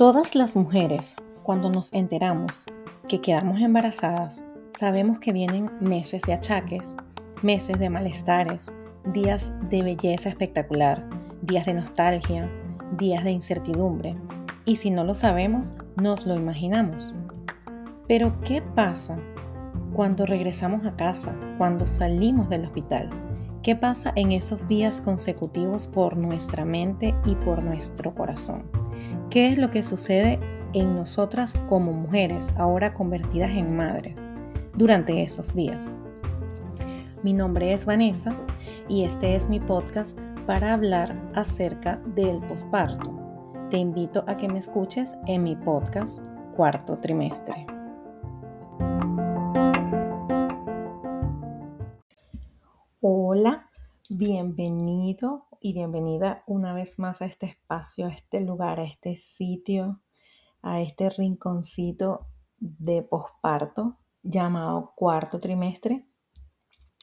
Todas 0.00 0.34
las 0.34 0.56
mujeres, 0.56 1.14
cuando 1.42 1.68
nos 1.68 1.92
enteramos 1.92 2.64
que 3.06 3.20
quedamos 3.20 3.60
embarazadas, 3.60 4.42
sabemos 4.78 5.18
que 5.18 5.34
vienen 5.34 5.70
meses 5.80 6.22
de 6.22 6.32
achaques, 6.32 6.96
meses 7.42 7.78
de 7.78 7.90
malestares, 7.90 8.72
días 9.12 9.52
de 9.68 9.82
belleza 9.82 10.30
espectacular, 10.30 11.06
días 11.42 11.66
de 11.66 11.74
nostalgia, 11.74 12.50
días 12.96 13.24
de 13.24 13.32
incertidumbre. 13.32 14.16
Y 14.64 14.76
si 14.76 14.90
no 14.90 15.04
lo 15.04 15.14
sabemos, 15.14 15.74
nos 15.96 16.24
lo 16.24 16.34
imaginamos. 16.34 17.14
Pero 18.08 18.40
¿qué 18.40 18.62
pasa 18.62 19.18
cuando 19.92 20.24
regresamos 20.24 20.86
a 20.86 20.96
casa, 20.96 21.36
cuando 21.58 21.86
salimos 21.86 22.48
del 22.48 22.64
hospital? 22.64 23.29
¿Qué 23.62 23.76
pasa 23.76 24.10
en 24.16 24.32
esos 24.32 24.68
días 24.68 25.02
consecutivos 25.02 25.86
por 25.86 26.16
nuestra 26.16 26.64
mente 26.64 27.14
y 27.26 27.34
por 27.34 27.62
nuestro 27.62 28.14
corazón? 28.14 28.62
¿Qué 29.28 29.48
es 29.48 29.58
lo 29.58 29.70
que 29.70 29.82
sucede 29.82 30.40
en 30.72 30.96
nosotras 30.96 31.52
como 31.68 31.92
mujeres, 31.92 32.48
ahora 32.56 32.94
convertidas 32.94 33.50
en 33.50 33.76
madres, 33.76 34.16
durante 34.74 35.22
esos 35.22 35.54
días? 35.54 35.94
Mi 37.22 37.34
nombre 37.34 37.74
es 37.74 37.84
Vanessa 37.84 38.34
y 38.88 39.04
este 39.04 39.36
es 39.36 39.50
mi 39.50 39.60
podcast 39.60 40.18
para 40.46 40.72
hablar 40.72 41.14
acerca 41.34 42.00
del 42.14 42.40
posparto. 42.40 43.14
Te 43.68 43.76
invito 43.76 44.24
a 44.26 44.38
que 44.38 44.48
me 44.48 44.58
escuches 44.58 45.16
en 45.26 45.42
mi 45.42 45.54
podcast 45.54 46.24
cuarto 46.56 46.96
trimestre. 46.96 47.66
Hola, 53.32 53.70
bienvenido 54.08 55.46
y 55.60 55.72
bienvenida 55.72 56.42
una 56.48 56.74
vez 56.74 56.98
más 56.98 57.22
a 57.22 57.26
este 57.26 57.46
espacio, 57.46 58.06
a 58.06 58.10
este 58.10 58.40
lugar, 58.40 58.80
a 58.80 58.84
este 58.84 59.16
sitio, 59.16 60.00
a 60.62 60.80
este 60.80 61.10
rinconcito 61.10 62.26
de 62.58 63.02
posparto 63.02 63.98
llamado 64.24 64.94
cuarto 64.96 65.38
trimestre. 65.38 66.08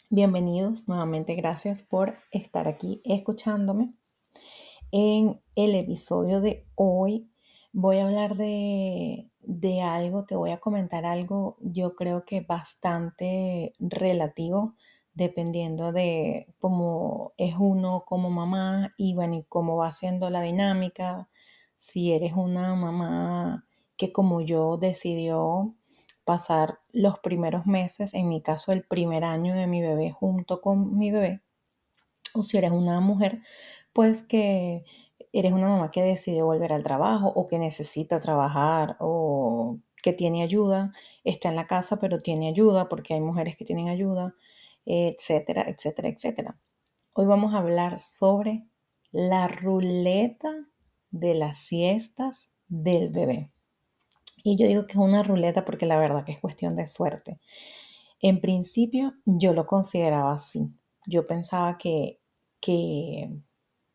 Bienvenidos 0.10 0.90
nuevamente, 0.90 1.34
gracias 1.36 1.82
por 1.82 2.18
estar 2.32 2.68
aquí 2.68 3.00
escuchándome. 3.06 3.94
En 4.92 5.40
el 5.56 5.76
episodio 5.76 6.42
de 6.42 6.68
hoy 6.76 7.32
voy 7.72 8.00
a 8.00 8.06
hablar 8.06 8.36
de, 8.36 9.30
de 9.40 9.82
algo, 9.82 10.26
te 10.26 10.36
voy 10.36 10.52
a 10.52 10.60
comentar 10.60 11.06
algo 11.06 11.56
yo 11.62 11.96
creo 11.96 12.26
que 12.26 12.42
bastante 12.42 13.72
relativo 13.80 14.76
dependiendo 15.18 15.92
de 15.92 16.48
cómo 16.60 17.34
es 17.38 17.56
uno 17.58 18.04
como 18.06 18.30
mamá 18.30 18.94
y 18.98 19.16
bueno, 19.16 19.36
y 19.36 19.44
cómo 19.50 19.76
va 19.76 19.92
siendo 19.92 20.30
la 20.30 20.42
dinámica. 20.44 21.28
Si 21.78 22.14
eres 22.14 22.34
una 22.34 22.76
mamá 22.76 23.66
que 23.98 24.12
como 24.12 24.42
yo 24.42 24.78
decidió 24.78 25.74
pasar 26.24 26.80
los 26.92 27.18
primeros 27.20 27.66
meses, 27.66 28.14
en 28.14 28.30
mi 28.30 28.42
caso 28.44 28.72
el 28.72 28.84
primer 28.84 29.24
año 29.24 29.56
de 29.56 29.66
mi 29.66 29.82
bebé 29.82 30.12
junto 30.12 30.62
con 30.62 30.98
mi 30.98 31.10
bebé, 31.10 31.42
o 32.36 32.44
si 32.44 32.58
eres 32.58 32.72
una 32.72 33.00
mujer, 33.00 33.42
pues 33.94 34.22
que 34.22 34.86
eres 35.34 35.52
una 35.52 35.68
mamá 35.68 35.90
que 35.92 36.04
decide 36.04 36.44
volver 36.44 36.74
al 36.74 36.84
trabajo 36.84 37.28
o 37.36 37.48
que 37.48 37.58
necesita 37.58 38.20
trabajar 38.20 38.98
o 39.00 39.80
que 40.04 40.14
tiene 40.14 40.44
ayuda, 40.44 40.94
está 41.24 41.50
en 41.50 41.56
la 41.56 41.66
casa 41.66 42.00
pero 42.00 42.20
tiene 42.20 42.50
ayuda 42.50 42.88
porque 42.88 43.16
hay 43.16 43.22
mujeres 43.22 43.58
que 43.58 43.66
tienen 43.66 43.90
ayuda 43.90 44.36
etcétera, 44.88 45.66
etcétera, 45.68 46.08
etcétera. 46.08 46.58
Hoy 47.12 47.26
vamos 47.26 47.54
a 47.54 47.58
hablar 47.58 48.00
sobre 48.00 48.66
la 49.12 49.50
ruleta 49.50 50.50
de 51.12 51.36
las 51.36 51.60
siestas 51.60 52.52
del 52.70 53.10
bebé. 53.10 53.52
Y 54.46 54.56
yo 54.56 54.66
digo 54.66 54.88
que 54.88 54.94
es 54.94 55.00
una 55.00 55.24
ruleta 55.24 55.66
porque 55.66 55.86
la 55.86 56.00
verdad 56.00 56.24
que 56.24 56.32
es 56.32 56.40
cuestión 56.40 56.78
de 56.78 56.88
suerte. 56.88 57.42
En 58.22 58.40
principio 58.40 59.14
yo 59.26 59.52
lo 59.54 59.68
consideraba 59.68 60.34
así. 60.34 60.70
Yo 61.06 61.28
pensaba 61.28 61.78
que, 61.78 62.22
que, 62.62 63.30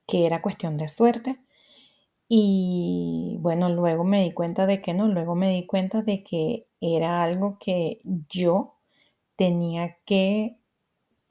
que 0.07 0.27
era 0.27 0.43
cuestión 0.43 0.77
de 0.77 0.89
suerte. 0.89 1.41
Y 2.29 3.39
bueno, 3.41 3.71
luego 3.71 4.05
me 4.05 4.25
di 4.25 4.33
cuenta 4.33 4.67
de 4.67 4.83
que 4.83 4.93
no, 4.93 5.09
luego 5.09 5.35
me 5.37 5.51
di 5.51 5.67
cuenta 5.67 6.03
de 6.03 6.23
que 6.23 6.67
era 6.81 7.23
algo 7.23 7.59
que 7.59 8.03
yo 8.29 8.79
tenía 9.37 9.97
que 10.05 10.62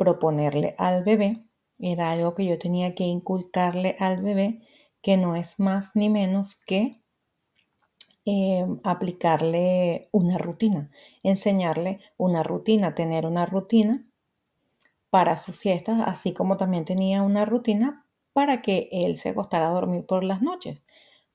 proponerle 0.02 0.74
al 0.80 1.04
bebé, 1.04 1.46
era 1.78 2.10
algo 2.10 2.34
que 2.34 2.44
yo 2.44 2.58
tenía 2.58 2.96
que 2.96 3.04
inculcarle 3.04 3.96
al 4.00 4.24
bebé, 4.24 4.64
que 5.04 5.16
no 5.16 5.36
es 5.36 5.60
más 5.60 5.96
ni 5.96 6.10
menos 6.10 6.56
que 6.66 7.04
eh, 8.26 8.66
aplicarle 8.84 10.10
una 10.12 10.40
rutina, 10.40 10.90
enseñarle 11.22 12.00
una 12.18 12.42
rutina, 12.42 12.96
tener 12.96 13.28
una 13.28 13.46
rutina 13.46 14.04
para 15.12 15.38
sus 15.38 15.58
siestas, 15.58 16.02
así 16.04 16.34
como 16.34 16.58
también 16.58 16.84
tenía 16.84 17.22
una 17.22 17.46
rutina 17.46 18.08
para 18.34 18.64
que 18.64 18.90
él 18.92 19.18
se 19.18 19.30
acostara 19.30 19.68
a 19.68 19.74
dormir 19.74 20.08
por 20.08 20.24
las 20.24 20.42
noches. 20.42 20.82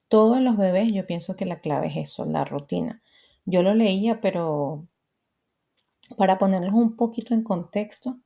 Todos 0.09 0.41
los 0.41 0.57
bebés, 0.57 0.93
yo 0.93 1.07
pienso 1.07 1.37
que 1.37 1.47
la 1.47 1.61
clave 1.61 1.87
es 1.87 1.97
eso, 2.09 2.25
la 2.25 2.45
rutina. 2.45 3.01
Yo 3.45 3.63
lo 3.63 3.75
leía, 3.75 4.21
pero 4.21 4.89
para 6.17 6.39
ponerles 6.39 6.73
un 6.73 6.97
poquito 6.97 7.33
en 7.33 7.45
contexto, 7.45 8.19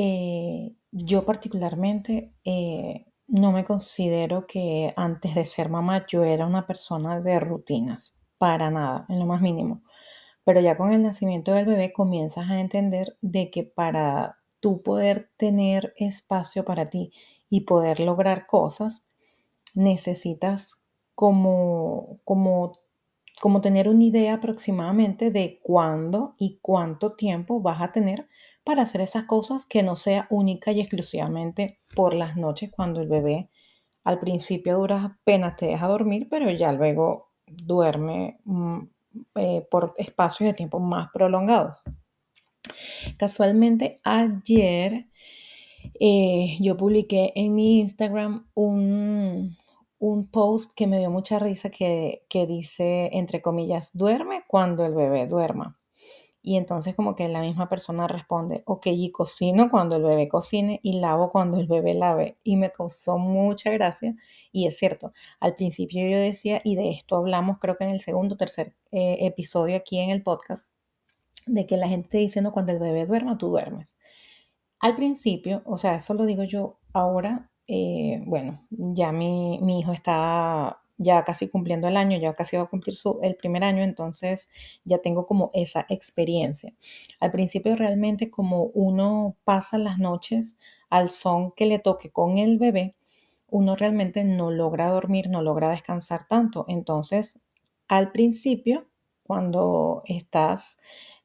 eh, 0.00 0.76
yo 0.92 1.24
particularmente 1.24 2.32
eh, 2.44 3.04
no 3.26 3.50
me 3.50 3.64
considero 3.64 4.46
que 4.46 4.94
antes 4.96 5.34
de 5.34 5.44
ser 5.44 5.68
mamá 5.68 6.06
yo 6.06 6.22
era 6.22 6.46
una 6.46 6.68
persona 6.68 7.20
de 7.20 7.40
rutinas, 7.40 8.16
para 8.38 8.70
nada, 8.70 9.06
en 9.08 9.18
lo 9.18 9.26
más 9.26 9.42
mínimo. 9.42 9.82
Pero 10.44 10.60
ya 10.60 10.76
con 10.76 10.92
el 10.92 11.02
nacimiento 11.02 11.52
del 11.52 11.66
bebé 11.66 11.92
comienzas 11.92 12.48
a 12.48 12.60
entender 12.60 13.16
de 13.22 13.50
que 13.50 13.64
para 13.64 14.38
tú 14.60 14.82
poder 14.82 15.30
tener 15.36 15.94
espacio 15.96 16.64
para 16.64 16.90
ti 16.90 17.12
y 17.50 17.62
poder 17.62 17.98
lograr 17.98 18.46
cosas, 18.46 19.04
necesitas 19.74 20.84
como, 21.16 22.20
como 22.24 22.78
como 23.40 23.60
tener 23.60 23.88
una 23.88 24.04
idea 24.04 24.34
aproximadamente 24.34 25.30
de 25.30 25.60
cuándo 25.62 26.34
y 26.38 26.58
cuánto 26.60 27.12
tiempo 27.12 27.60
vas 27.60 27.80
a 27.80 27.92
tener 27.92 28.28
para 28.68 28.82
hacer 28.82 29.00
esas 29.00 29.24
cosas 29.24 29.64
que 29.64 29.82
no 29.82 29.96
sea 29.96 30.26
única 30.28 30.72
y 30.72 30.80
exclusivamente 30.80 31.80
por 31.94 32.12
las 32.12 32.36
noches 32.36 32.70
cuando 32.70 33.00
el 33.00 33.08
bebé 33.08 33.48
al 34.04 34.20
principio 34.20 34.76
dura 34.76 35.04
apenas 35.22 35.56
te 35.56 35.64
deja 35.64 35.86
dormir, 35.86 36.28
pero 36.28 36.50
ya 36.50 36.70
luego 36.72 37.30
duerme 37.46 38.40
mm, 38.44 38.80
eh, 39.36 39.66
por 39.70 39.94
espacios 39.96 40.48
de 40.48 40.52
tiempo 40.52 40.80
más 40.80 41.08
prolongados. 41.14 41.82
Casualmente 43.16 44.02
ayer 44.04 45.06
eh, 45.98 46.58
yo 46.60 46.76
publiqué 46.76 47.32
en 47.36 47.54
mi 47.54 47.80
Instagram 47.80 48.50
un, 48.52 49.56
un 49.98 50.30
post 50.30 50.74
que 50.76 50.86
me 50.86 50.98
dio 50.98 51.10
mucha 51.10 51.38
risa 51.38 51.70
que, 51.70 52.20
dice, 52.46 53.08
entre 53.14 53.40
comillas, 53.40 53.96
duerme 53.96 54.42
cuando 54.46 54.84
el 54.84 54.92
bebé 54.92 55.26
duerma. 55.26 55.77
Y 56.48 56.56
entonces 56.56 56.94
como 56.94 57.14
que 57.14 57.28
la 57.28 57.42
misma 57.42 57.68
persona 57.68 58.08
responde, 58.08 58.62
ok, 58.64 58.86
y 58.86 59.12
cocino 59.12 59.70
cuando 59.70 59.96
el 59.96 60.02
bebé 60.02 60.28
cocine 60.28 60.80
y 60.82 60.98
lavo 60.98 61.30
cuando 61.30 61.58
el 61.60 61.66
bebé 61.66 61.92
lave. 61.92 62.38
Y 62.42 62.56
me 62.56 62.72
causó 62.72 63.18
mucha 63.18 63.70
gracia. 63.70 64.16
Y 64.50 64.66
es 64.66 64.78
cierto, 64.78 65.12
al 65.40 65.56
principio 65.56 66.08
yo 66.08 66.16
decía, 66.18 66.62
y 66.64 66.74
de 66.76 66.88
esto 66.90 67.16
hablamos 67.16 67.58
creo 67.58 67.76
que 67.76 67.84
en 67.84 67.90
el 67.90 68.00
segundo 68.00 68.34
o 68.34 68.38
tercer 68.38 68.74
eh, 68.92 69.18
episodio 69.26 69.76
aquí 69.76 69.98
en 69.98 70.08
el 70.08 70.22
podcast, 70.22 70.64
de 71.46 71.66
que 71.66 71.76
la 71.76 71.86
gente 71.86 72.16
dice, 72.16 72.40
no, 72.40 72.52
cuando 72.52 72.72
el 72.72 72.78
bebé 72.78 73.04
duerma, 73.04 73.36
tú 73.36 73.48
duermes. 73.48 73.94
Al 74.80 74.96
principio, 74.96 75.60
o 75.66 75.76
sea, 75.76 75.96
eso 75.96 76.14
lo 76.14 76.24
digo 76.24 76.44
yo 76.44 76.78
ahora 76.94 77.50
eh, 77.70 78.22
bueno, 78.24 78.66
ya 78.70 79.12
mi, 79.12 79.58
hijo 79.78 79.92
está 79.92 80.80
ya 80.98 81.24
casi 81.24 81.48
cumpliendo 81.48 81.88
el 81.88 81.96
año, 81.96 82.18
ya 82.18 82.34
casi 82.34 82.56
va 82.56 82.64
a 82.64 82.66
cumplir 82.66 82.94
su, 82.96 83.20
el 83.22 83.36
primer 83.36 83.64
año, 83.64 83.82
entonces 83.82 84.48
ya 84.84 84.98
tengo 84.98 85.26
como 85.26 85.50
esa 85.54 85.86
experiencia. 85.88 86.74
Al 87.20 87.30
principio 87.32 87.76
realmente 87.76 88.30
como 88.30 88.64
uno 88.74 89.36
pasa 89.44 89.78
las 89.78 89.98
noches 89.98 90.56
al 90.90 91.10
son 91.10 91.52
que 91.52 91.66
le 91.66 91.78
toque 91.78 92.10
con 92.10 92.38
el 92.38 92.58
bebé, 92.58 92.92
uno 93.50 93.76
realmente 93.76 94.24
no 94.24 94.50
logra 94.50 94.90
dormir, 94.90 95.30
no 95.30 95.42
logra 95.42 95.70
descansar 95.70 96.26
tanto. 96.28 96.64
Entonces, 96.68 97.40
al 97.88 98.12
principio, 98.12 98.86
cuando 99.22 100.02
estás 100.06 100.78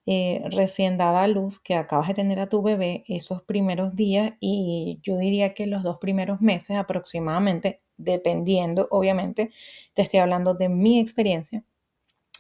eh, 0.06 0.44
recién 0.52 0.98
dada 0.98 1.24
a 1.24 1.28
luz, 1.28 1.60
que 1.60 1.76
acabas 1.76 2.10
de 2.10 2.14
tener 2.16 2.40
a 2.40 2.50
tu 2.50 2.62
bebé 2.62 3.04
esos 3.08 3.42
primeros 3.44 3.96
días 3.96 4.34
y 4.40 5.00
yo 5.02 5.18
diría 5.18 5.54
que 5.54 5.68
los 5.68 5.84
dos 5.84 5.98
primeros 6.00 6.42
meses 6.42 6.78
aproximadamente, 6.78 7.78
dependiendo, 8.04 8.88
obviamente, 8.92 9.52
te 9.94 10.02
estoy 10.04 10.20
hablando 10.20 10.54
de 10.56 10.70
mi 10.70 11.00
experiencia. 11.00 11.64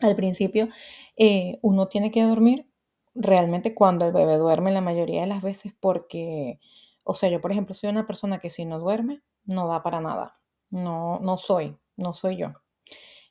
Al 0.01 0.15
principio, 0.15 0.69
eh, 1.17 1.59
uno 1.61 1.87
tiene 1.87 2.11
que 2.11 2.23
dormir 2.23 2.67
realmente 3.15 3.73
cuando 3.75 4.05
el 4.05 4.13
bebé 4.13 4.37
duerme 4.37 4.71
la 4.71 4.81
mayoría 4.81 5.21
de 5.21 5.27
las 5.27 5.41
veces 5.41 5.73
porque 5.79 6.59
O 7.03 7.13
sea, 7.13 7.29
yo, 7.29 7.41
por 7.41 7.51
ejemplo, 7.51 7.75
soy 7.75 7.89
una 7.89 8.07
persona 8.07 8.39
que 8.39 8.49
si 8.49 8.65
no 8.65 8.79
duerme, 8.79 9.21
no 9.45 9.67
da 9.67 9.83
para 9.83 10.01
nada. 10.01 10.39
No, 10.69 11.19
no 11.19 11.37
soy, 11.37 11.77
no 11.97 12.13
soy 12.13 12.37
yo. 12.37 12.53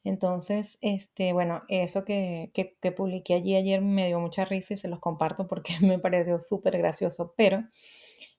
Entonces, 0.04 0.78
este, 0.80 1.32
bueno, 1.32 1.62
eso 1.68 2.04
que, 2.04 2.50
que, 2.54 2.76
que 2.80 2.92
publiqué 2.92 3.34
allí 3.34 3.56
ayer 3.56 3.80
me 3.82 4.06
dio 4.08 4.20
mucha 4.20 4.44
risa 4.44 4.74
y 4.74 4.76
se 4.76 4.88
los 4.88 5.00
comparto 5.00 5.46
porque 5.48 5.74
me 5.80 5.98
pareció 5.98 6.38
súper 6.38 6.78
gracioso, 6.78 7.34
pero 7.36 7.64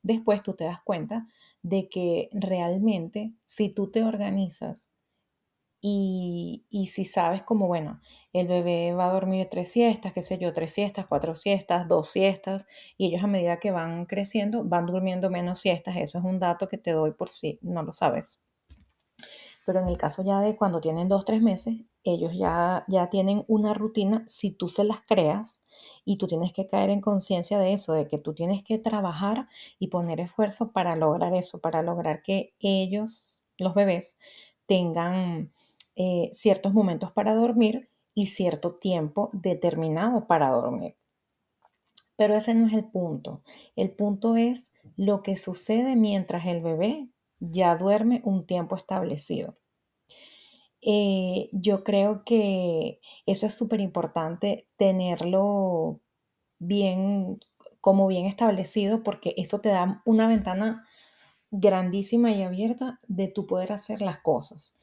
después 0.03 0.43
tú 0.43 0.53
te 0.55 0.65
das 0.65 0.81
cuenta 0.83 1.27
de 1.63 1.89
que 1.89 2.29
realmente 2.33 3.33
si 3.45 3.69
tú 3.69 3.89
te 3.89 4.03
organizas 4.03 4.89
y, 5.81 6.65
y, 6.69 6.87
si 6.87 7.03
sabes 7.03 7.43
como, 7.43 7.67
bueno, 7.67 7.99
el 8.31 8.47
bebé 8.47 8.93
va 8.93 9.07
a 9.09 9.13
dormir 9.13 9.49
tres 9.51 9.69
siestas, 9.71 10.13
qué 10.13 10.21
sé 10.21 10.37
yo, 10.37 10.53
tres 10.53 10.73
siestas, 10.73 11.07
cuatro 11.07 11.35
siestas, 11.35 11.89
dos 11.89 12.09
siestas, 12.09 12.67
y 12.97 13.07
ellos 13.07 13.23
a 13.23 13.27
medida 13.27 13.59
que 13.59 13.71
van 13.71 14.05
creciendo 14.05 14.63
van 14.63 14.85
durmiendo 14.85 15.29
menos 15.29 15.59
siestas, 15.59 15.97
eso 15.97 16.19
es 16.19 16.23
un 16.23 16.39
dato 16.39 16.69
que 16.69 16.77
te 16.77 16.91
doy 16.91 17.11
por 17.11 17.29
si 17.29 17.59
no 17.61 17.83
lo 17.83 17.91
sabes. 17.91 18.39
Pero 19.65 19.79
en 19.79 19.87
el 19.87 19.97
caso 19.97 20.23
ya 20.23 20.41
de 20.41 20.55
cuando 20.55 20.81
tienen 20.81 21.07
dos, 21.07 21.25
tres 21.25 21.41
meses, 21.41 21.75
ellos 22.03 22.31
ya, 22.35 22.83
ya 22.87 23.09
tienen 23.09 23.45
una 23.47 23.73
rutina, 23.73 24.25
si 24.27 24.51
tú 24.51 24.67
se 24.67 24.83
las 24.83 25.01
creas 25.01 25.65
y 26.03 26.17
tú 26.17 26.27
tienes 26.27 26.51
que 26.51 26.67
caer 26.67 26.89
en 26.89 27.01
conciencia 27.01 27.57
de 27.57 27.73
eso, 27.73 27.93
de 27.93 28.07
que 28.07 28.17
tú 28.17 28.33
tienes 28.33 28.63
que 28.63 28.77
trabajar 28.77 29.47
y 29.79 29.87
poner 29.87 30.19
esfuerzo 30.19 30.71
para 30.71 30.95
lograr 30.95 31.33
eso, 31.33 31.59
para 31.59 31.81
lograr 31.81 32.23
que 32.23 32.53
ellos, 32.59 33.41
los 33.57 33.73
bebés, 33.73 34.17
tengan 34.65 35.53
eh, 35.95 36.29
ciertos 36.33 36.73
momentos 36.73 37.11
para 37.11 37.35
dormir 37.35 37.89
y 38.13 38.27
cierto 38.27 38.75
tiempo 38.75 39.29
determinado 39.33 40.27
para 40.27 40.49
dormir. 40.49 40.95
Pero 42.15 42.35
ese 42.35 42.53
no 42.53 42.67
es 42.67 42.73
el 42.73 42.85
punto. 42.85 43.41
El 43.75 43.91
punto 43.91 44.35
es 44.35 44.73
lo 44.97 45.23
que 45.23 45.37
sucede 45.37 45.95
mientras 45.95 46.45
el 46.45 46.61
bebé 46.61 47.09
ya 47.51 47.75
duerme 47.75 48.21
un 48.23 48.45
tiempo 48.45 48.75
establecido. 48.75 49.57
Eh, 50.81 51.49
yo 51.53 51.83
creo 51.83 52.23
que 52.25 52.99
eso 53.25 53.45
es 53.45 53.53
súper 53.53 53.79
importante 53.79 54.67
tenerlo 54.77 56.01
bien, 56.59 57.39
como 57.81 58.07
bien 58.07 58.25
establecido, 58.25 59.03
porque 59.03 59.33
eso 59.37 59.61
te 59.61 59.69
da 59.69 60.01
una 60.05 60.27
ventana 60.27 60.87
grandísima 61.51 62.31
y 62.31 62.43
abierta 62.43 62.99
de 63.07 63.27
tu 63.27 63.47
poder 63.47 63.71
hacer 63.73 64.01
las 64.01 64.17
cosas. 64.19 64.75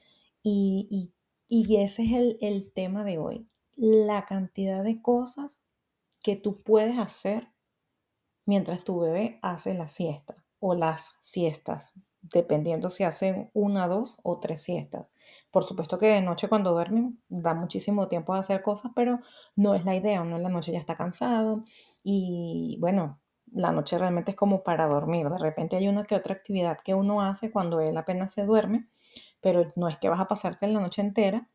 Y, 0.43 1.11
ese 1.49 2.03
es 2.03 2.11
el, 2.13 2.37
el 2.41 2.71
tema 2.71 3.03
de 3.03 3.17
hoy, 3.17 3.47
la 3.75 4.25
cantidad 4.25 4.83
de 4.83 5.01
cosas 5.01 5.63
que 6.23 6.35
tú 6.35 6.61
puedes 6.61 6.97
hacer 6.97 7.49
mientras 8.45 8.83
tu 8.83 8.99
bebé 8.99 9.39
hace 9.41 9.73
la 9.73 9.87
siesta 9.87 10.45
o 10.59 10.73
las 10.75 11.11
siestas, 11.19 11.93
dependiendo 12.21 12.89
si 12.89 13.03
hacen 13.03 13.49
una, 13.53 13.87
dos 13.87 14.19
o 14.23 14.39
tres 14.39 14.61
siestas. 14.61 15.07
Por 15.51 15.63
supuesto 15.63 15.97
que 15.97 16.07
de 16.07 16.21
noche 16.21 16.49
cuando 16.49 16.71
duermen 16.71 17.21
da 17.29 17.53
muchísimo 17.53 18.07
tiempo 18.07 18.33
de 18.33 18.41
hacer 18.41 18.61
cosas, 18.61 18.91
pero 18.95 19.19
no 19.55 19.75
es 19.75 19.85
la 19.85 19.95
idea, 19.95 20.21
uno 20.21 20.37
en 20.37 20.43
la 20.43 20.49
noche 20.49 20.71
ya 20.71 20.79
está 20.79 20.95
cansado 20.95 21.63
y 22.03 22.77
bueno, 22.79 23.19
la 23.51 23.71
noche 23.71 23.97
realmente 23.97 24.31
es 24.31 24.37
como 24.37 24.63
para 24.63 24.87
dormir. 24.87 25.29
De 25.29 25.37
repente 25.37 25.75
hay 25.75 25.87
una 25.87 26.05
que 26.05 26.15
otra 26.15 26.33
actividad 26.33 26.77
que 26.83 26.93
uno 26.93 27.21
hace 27.21 27.51
cuando 27.51 27.81
él 27.81 27.97
apenas 27.97 28.33
se 28.33 28.45
duerme, 28.45 28.87
pero 29.41 29.67
no 29.75 29.87
es 29.87 29.97
que 29.97 30.09
vas 30.09 30.19
a 30.19 30.27
pasarte 30.27 30.67
la 30.67 30.79
noche 30.79 31.01
entera. 31.01 31.49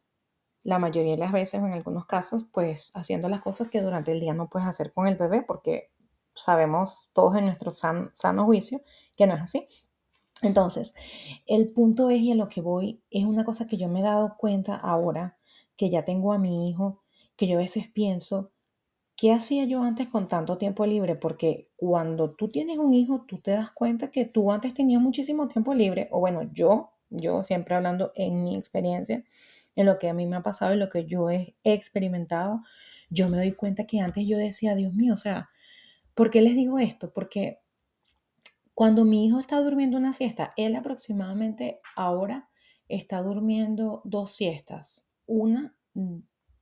La 0.62 0.78
mayoría 0.78 1.12
de 1.12 1.18
las 1.18 1.32
veces, 1.32 1.60
en 1.60 1.72
algunos 1.72 2.06
casos, 2.06 2.44
pues 2.52 2.90
haciendo 2.94 3.28
las 3.28 3.40
cosas 3.40 3.68
que 3.70 3.80
durante 3.80 4.12
el 4.12 4.20
día 4.20 4.34
no 4.34 4.48
puedes 4.48 4.68
hacer 4.68 4.92
con 4.92 5.06
el 5.06 5.16
bebé 5.16 5.42
porque 5.42 5.90
sabemos 6.34 7.08
todos 7.12 7.36
en 7.36 7.46
nuestro 7.46 7.70
sano 7.70 8.44
juicio 8.44 8.82
que 9.16 9.26
no 9.26 9.34
es 9.34 9.42
así. 9.42 9.68
Entonces, 10.42 10.94
el 11.46 11.72
punto 11.72 12.10
es 12.10 12.20
y 12.20 12.32
a 12.32 12.34
lo 12.34 12.48
que 12.48 12.60
voy 12.60 13.02
es 13.10 13.24
una 13.24 13.44
cosa 13.44 13.66
que 13.66 13.78
yo 13.78 13.88
me 13.88 14.00
he 14.00 14.02
dado 14.02 14.36
cuenta 14.36 14.76
ahora 14.76 15.38
que 15.76 15.90
ya 15.90 16.04
tengo 16.04 16.32
a 16.32 16.38
mi 16.38 16.68
hijo, 16.68 17.02
que 17.36 17.46
yo 17.46 17.56
a 17.56 17.60
veces 17.60 17.88
pienso, 17.88 18.52
¿qué 19.16 19.32
hacía 19.32 19.64
yo 19.64 19.82
antes 19.82 20.08
con 20.08 20.28
tanto 20.28 20.58
tiempo 20.58 20.84
libre? 20.86 21.16
Porque 21.16 21.70
cuando 21.76 22.32
tú 22.32 22.48
tienes 22.48 22.78
un 22.78 22.94
hijo, 22.94 23.24
tú 23.26 23.38
te 23.38 23.52
das 23.52 23.70
cuenta 23.72 24.10
que 24.10 24.26
tú 24.26 24.52
antes 24.52 24.74
tenías 24.74 25.00
muchísimo 25.00 25.48
tiempo 25.48 25.74
libre, 25.74 26.08
o 26.10 26.20
bueno, 26.20 26.42
yo, 26.52 26.92
yo 27.10 27.42
siempre 27.44 27.74
hablando 27.74 28.12
en 28.14 28.42
mi 28.44 28.56
experiencia, 28.56 29.24
en 29.74 29.86
lo 29.86 29.98
que 29.98 30.08
a 30.08 30.14
mí 30.14 30.26
me 30.26 30.36
ha 30.36 30.42
pasado 30.42 30.74
y 30.74 30.78
lo 30.78 30.88
que 30.88 31.06
yo 31.06 31.30
he 31.30 31.56
experimentado, 31.64 32.62
yo 33.10 33.28
me 33.28 33.38
doy 33.38 33.52
cuenta 33.52 33.86
que 33.86 34.00
antes 34.00 34.26
yo 34.26 34.38
decía, 34.38 34.74
Dios 34.74 34.92
mío, 34.94 35.14
o 35.14 35.18
sea, 35.18 35.50
¿por 36.14 36.30
qué 36.30 36.40
les 36.40 36.54
digo 36.54 36.78
esto? 36.78 37.12
Porque 37.12 37.60
cuando 38.76 39.06
mi 39.06 39.24
hijo 39.24 39.38
está 39.38 39.58
durmiendo 39.62 39.96
una 39.96 40.12
siesta, 40.12 40.52
él 40.58 40.76
aproximadamente 40.76 41.80
ahora 41.96 42.50
está 42.90 43.22
durmiendo 43.22 44.02
dos 44.04 44.32
siestas. 44.32 45.06
Una 45.24 45.74
mm, 45.94 46.18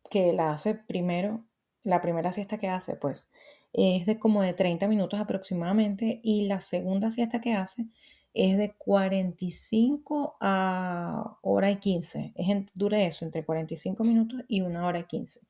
que 0.08 0.32
la 0.32 0.52
hace 0.52 0.76
primero, 0.76 1.44
la 1.82 2.00
primera 2.00 2.32
siesta 2.32 2.58
que 2.58 2.69
hace, 2.69 2.94
pues, 2.94 3.26
es 3.72 4.06
de 4.06 4.20
como 4.20 4.43
de 4.43 4.55
30 4.55 4.87
minutos 4.87 5.19
aproximadamente 5.19 6.20
y 6.22 6.46
la 6.46 6.61
segunda 6.61 7.11
siesta 7.11 7.40
que 7.40 7.55
hace 7.55 7.88
es 8.32 8.58
de 8.58 8.76
45 8.76 10.37
a 10.40 11.38
hora 11.43 11.72
y 11.72 11.78
15. 11.78 12.32
Es 12.37 12.67
dura 12.75 13.02
eso, 13.02 13.25
entre 13.25 13.44
45 13.44 14.05
minutos 14.05 14.43
y 14.46 14.60
una 14.60 14.87
hora 14.87 15.00
y 15.00 15.05
15. 15.06 15.40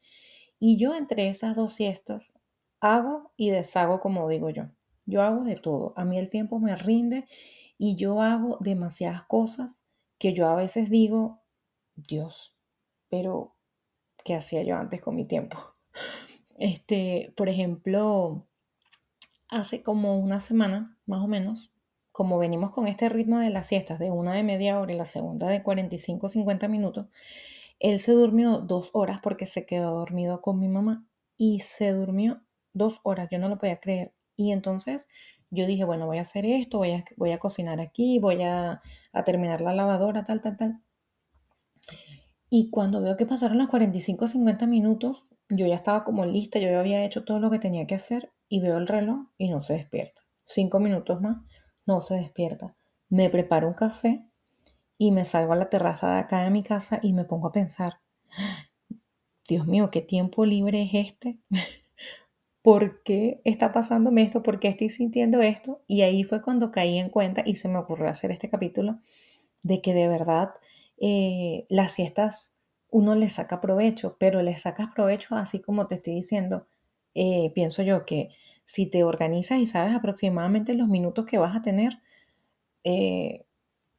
Y 0.59 0.79
yo 0.79 0.95
entre 0.95 1.29
esas 1.29 1.57
dos 1.57 1.75
siestas 1.75 2.39
hago 2.81 3.33
y 3.37 3.51
deshago 3.51 4.01
como 4.01 4.27
digo 4.31 4.49
yo. 4.49 4.71
Yo 5.07 5.23
hago 5.23 5.45
de 5.45 5.57
todo. 5.57 5.93
A 5.97 6.05
mí 6.05 6.19
el 6.19 6.31
tiempo 6.31 6.59
me 6.59 6.77
rinde 6.77 7.27
y 7.79 7.97
yo 7.97 8.23
hago 8.23 8.59
demasiadas 8.61 9.25
cosas 9.25 9.81
que 10.19 10.33
yo 10.33 10.49
a 10.49 10.55
veces 10.55 10.91
digo, 10.91 11.43
Dios, 11.97 12.57
pero 13.09 13.55
¿qué 14.25 14.35
hacía 14.35 14.63
yo 14.63 14.77
antes 14.77 15.01
con 15.01 15.17
mi 15.17 15.27
tiempo? 15.27 15.59
Este, 16.57 17.33
por 17.37 17.49
ejemplo, 17.49 18.47
hace 19.49 19.83
como 19.83 20.21
una 20.21 20.39
semana, 20.39 20.97
más 21.05 21.21
o 21.21 21.27
menos, 21.27 21.73
como 22.13 22.39
venimos 22.39 22.71
con 22.71 22.87
este 22.87 23.09
ritmo 23.09 23.41
de 23.41 23.51
las 23.51 23.67
siestas, 23.67 23.99
de 23.99 24.13
una 24.13 24.35
de 24.35 24.45
media 24.45 24.79
hora 24.79 24.93
y 24.93 24.97
la 24.97 25.05
segunda 25.05 25.49
de 25.49 25.65
45 25.65 26.29
50 26.29 26.69
minutos, 26.69 27.09
él 27.81 27.99
se 27.99 28.13
durmió 28.13 28.59
dos 28.59 28.91
horas 28.93 29.19
porque 29.21 29.47
se 29.47 29.67
quedó 29.67 29.95
dormido 29.97 30.41
con 30.41 30.61
mi 30.61 30.69
mamá 30.69 31.05
y 31.37 31.61
se 31.61 31.91
durmió 31.91 32.41
dos 32.73 33.01
horas, 33.03 33.29
yo 33.31 33.39
no 33.39 33.49
lo 33.49 33.59
podía 33.59 33.81
creer. 33.81 34.13
Y 34.37 34.53
entonces 34.53 35.09
yo 35.51 35.67
dije, 35.67 35.85
bueno, 35.85 36.07
voy 36.07 36.19
a 36.19 36.23
hacer 36.23 36.45
esto, 36.47 36.79
voy 36.79 36.93
a, 36.93 37.05
voy 37.17 37.33
a 37.33 37.39
cocinar 37.39 37.81
aquí, 37.81 38.19
voy 38.19 38.43
a, 38.43 38.81
terminar 39.25 39.61
la 39.61 39.73
lavadora, 39.73 40.25
tal, 40.25 40.41
tal, 40.41 40.57
tal. 40.57 40.81
Y 42.51 42.71
cuando 42.71 43.01
veo 43.01 43.17
que 43.17 43.27
pasaron 43.27 43.59
los 43.59 43.69
45 43.69 44.29
50 44.29 44.67
minutos, 44.67 45.25
yo 45.49 45.67
ya 45.67 45.75
estaba 45.75 46.05
como 46.05 46.25
lista, 46.25 46.59
yo 46.59 46.69
ya 46.69 46.81
había 46.81 47.05
hecho 47.05 47.25
todo 47.25 47.41
lo 47.41 47.51
que 47.51 47.59
tenía 47.59 47.87
que 47.87 47.95
hacer 47.95 48.33
y 48.49 48.61
veo 48.61 48.79
el 48.79 48.87
reloj 48.87 49.27
y 49.39 49.49
no 49.49 49.61
se 49.61 49.75
despierta. 49.75 50.23
Cinco 50.45 50.81
minutos 50.81 51.21
más, 51.21 51.39
no 51.87 52.01
se 52.01 52.15
despierta. 52.15 52.77
Me 53.09 53.31
preparo 53.31 53.69
un 53.69 53.75
café 53.75 54.25
y 54.99 55.11
me 55.13 55.25
salgo 55.25 55.53
a 55.53 55.57
la 55.57 55.71
terraza 55.71 56.13
de 56.13 56.19
acá 56.21 56.43
de 56.43 56.51
mi 56.51 56.63
casa 56.63 56.99
y 57.03 57.13
me 57.13 57.25
pongo 57.25 57.49
a 57.49 57.53
pensar, 57.53 58.01
Dios 59.49 59.67
mío, 59.67 59.91
¿qué 59.91 60.01
tiempo 60.01 60.45
libre 60.45 60.83
es 60.83 60.91
este? 60.95 61.39
¿por 62.65 63.05
qué 63.05 63.43
está 63.45 63.73
pasándome 63.73 64.25
esto? 64.25 64.43
¿Por 64.45 64.61
qué 64.61 64.71
estoy 64.71 64.91
sintiendo 64.91 65.43
esto? 65.43 65.83
Y 65.89 66.03
ahí 66.03 66.25
fue 66.25 66.43
cuando 66.43 66.73
caí 66.73 66.99
en 66.99 67.11
cuenta 67.11 67.45
y 67.47 67.57
se 67.57 67.69
me 67.71 67.79
ocurrió 67.79 68.09
hacer 68.11 68.33
este 68.33 68.51
capítulo 68.51 69.01
de 69.63 69.83
que 69.83 69.95
de 69.95 70.09
verdad 70.09 70.51
eh, 70.99 71.67
las 71.69 71.93
siestas 71.95 72.53
uno 72.91 73.15
le 73.17 73.29
saca 73.31 73.61
provecho, 73.61 74.17
pero 74.21 74.43
le 74.43 74.57
sacas 74.59 74.89
provecho 74.95 75.37
así 75.37 75.61
como 75.61 75.87
te 75.89 75.97
estoy 75.97 76.15
diciendo. 76.17 76.67
Eh, 77.15 77.53
pienso 77.55 77.83
yo 77.83 78.07
que 78.07 78.31
si 78.67 78.87
te 78.87 79.05
organizas 79.05 79.59
y 79.61 79.67
sabes 79.67 79.95
aproximadamente 79.95 80.75
los 80.75 80.89
minutos 80.89 81.27
que 81.27 81.39
vas 81.39 81.57
a 81.57 81.63
tener, 81.63 81.95
eh, 82.85 83.44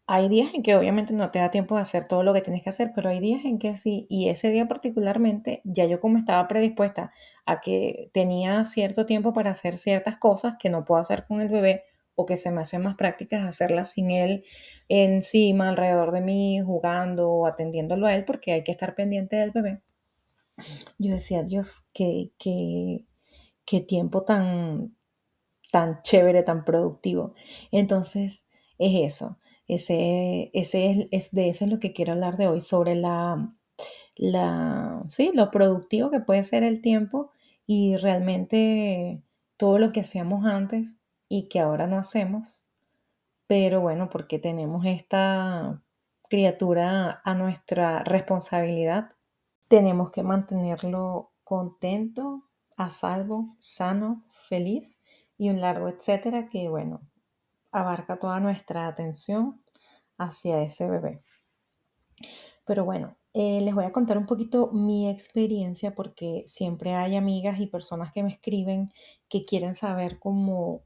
hay 0.07 0.29
días 0.29 0.53
en 0.53 0.61
que 0.61 0.75
obviamente 0.75 1.13
no 1.13 1.31
te 1.31 1.39
da 1.39 1.49
tiempo 1.49 1.75
de 1.75 1.81
hacer 1.81 2.07
todo 2.07 2.23
lo 2.23 2.33
que 2.33 2.41
tienes 2.41 2.61
que 2.61 2.69
hacer, 2.69 2.91
pero 2.93 3.09
hay 3.09 3.19
días 3.19 3.43
en 3.45 3.57
que 3.57 3.75
sí. 3.75 4.05
Y 4.09 4.29
ese 4.29 4.51
día 4.51 4.67
particularmente, 4.67 5.61
ya 5.63 5.85
yo 5.85 5.99
como 5.99 6.17
estaba 6.17 6.47
predispuesta 6.47 7.11
a 7.45 7.59
que 7.61 8.11
tenía 8.13 8.65
cierto 8.65 9.05
tiempo 9.05 9.33
para 9.33 9.51
hacer 9.51 9.77
ciertas 9.77 10.17
cosas 10.17 10.55
que 10.59 10.69
no 10.69 10.85
puedo 10.85 11.01
hacer 11.01 11.25
con 11.27 11.41
el 11.41 11.49
bebé 11.49 11.83
o 12.15 12.25
que 12.25 12.37
se 12.37 12.51
me 12.51 12.61
hacen 12.61 12.83
más 12.83 12.95
prácticas 12.95 13.43
hacerlas 13.43 13.91
sin 13.91 14.11
él 14.11 14.45
encima, 14.89 15.69
alrededor 15.69 16.11
de 16.11 16.21
mí, 16.21 16.61
jugando 16.61 17.29
o 17.31 17.47
atendiéndolo 17.47 18.07
a 18.07 18.15
él, 18.15 18.25
porque 18.25 18.53
hay 18.53 18.63
que 18.63 18.71
estar 18.71 18.95
pendiente 18.95 19.35
del 19.37 19.51
bebé. 19.51 19.81
Yo 20.99 21.13
decía, 21.13 21.43
Dios, 21.43 21.87
qué, 21.93 22.31
qué, 22.37 23.05
qué 23.65 23.81
tiempo 23.81 24.23
tan, 24.23 24.95
tan 25.71 26.01
chévere, 26.03 26.43
tan 26.43 26.63
productivo. 26.63 27.33
Entonces, 27.71 28.45
es 28.77 29.13
eso 29.13 29.39
ese, 29.67 30.51
ese 30.53 31.07
es, 31.11 31.31
de 31.33 31.49
eso 31.49 31.65
es 31.65 31.71
lo 31.71 31.79
que 31.79 31.93
quiero 31.93 32.13
hablar 32.13 32.37
de 32.37 32.47
hoy, 32.47 32.61
sobre 32.61 32.95
la, 32.95 33.53
la, 34.15 35.03
sí, 35.09 35.31
lo 35.33 35.51
productivo 35.51 36.11
que 36.11 36.19
puede 36.19 36.43
ser 36.43 36.63
el 36.63 36.81
tiempo 36.81 37.31
y 37.67 37.95
realmente 37.97 39.21
todo 39.57 39.79
lo 39.79 39.91
que 39.91 40.01
hacíamos 40.01 40.45
antes 40.45 40.95
y 41.29 41.47
que 41.49 41.59
ahora 41.59 41.87
no 41.87 41.97
hacemos, 41.97 42.67
pero 43.47 43.81
bueno, 43.81 44.09
porque 44.09 44.39
tenemos 44.39 44.85
esta 44.85 45.81
criatura 46.29 47.21
a 47.23 47.33
nuestra 47.35 48.03
responsabilidad, 48.03 49.11
tenemos 49.67 50.11
que 50.11 50.23
mantenerlo 50.23 51.31
contento, 51.43 52.43
a 52.77 52.89
salvo, 52.89 53.55
sano, 53.59 54.23
feliz 54.47 54.99
y 55.37 55.49
un 55.49 55.61
largo 55.61 55.87
etcétera 55.87 56.49
que, 56.49 56.67
bueno, 56.69 57.01
abarca 57.79 58.17
toda 58.17 58.39
nuestra 58.39 58.87
atención 58.87 59.61
hacia 60.17 60.61
ese 60.61 60.87
bebé. 60.89 61.21
Pero 62.65 62.85
bueno, 62.85 63.17
eh, 63.33 63.61
les 63.61 63.75
voy 63.75 63.85
a 63.85 63.91
contar 63.91 64.17
un 64.17 64.25
poquito 64.25 64.71
mi 64.71 65.09
experiencia 65.09 65.93
porque 65.93 66.43
siempre 66.45 66.93
hay 66.93 67.15
amigas 67.15 67.59
y 67.59 67.67
personas 67.67 68.11
que 68.11 68.23
me 68.23 68.29
escriben 68.29 68.91
que 69.27 69.45
quieren 69.45 69.75
saber 69.75 70.19
cómo, 70.19 70.83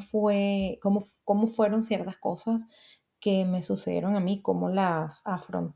fue, 0.00 0.78
cómo 1.24 1.46
fueron 1.48 1.82
ciertas 1.82 2.16
cosas 2.16 2.66
que 3.22 3.44
me 3.44 3.62
sucedieron 3.62 4.16
a 4.16 4.20
mí, 4.20 4.42
cómo 4.42 4.68
las, 4.68 5.22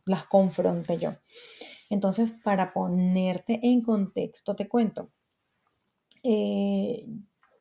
las 0.07 0.27
confronté 0.27 0.99
yo. 0.99 1.13
Entonces, 1.89 2.33
para 2.33 2.73
ponerte 2.73 3.61
en 3.63 3.83
contexto, 3.83 4.57
te 4.57 4.69
cuento. 4.69 5.11
Eh, 6.25 7.07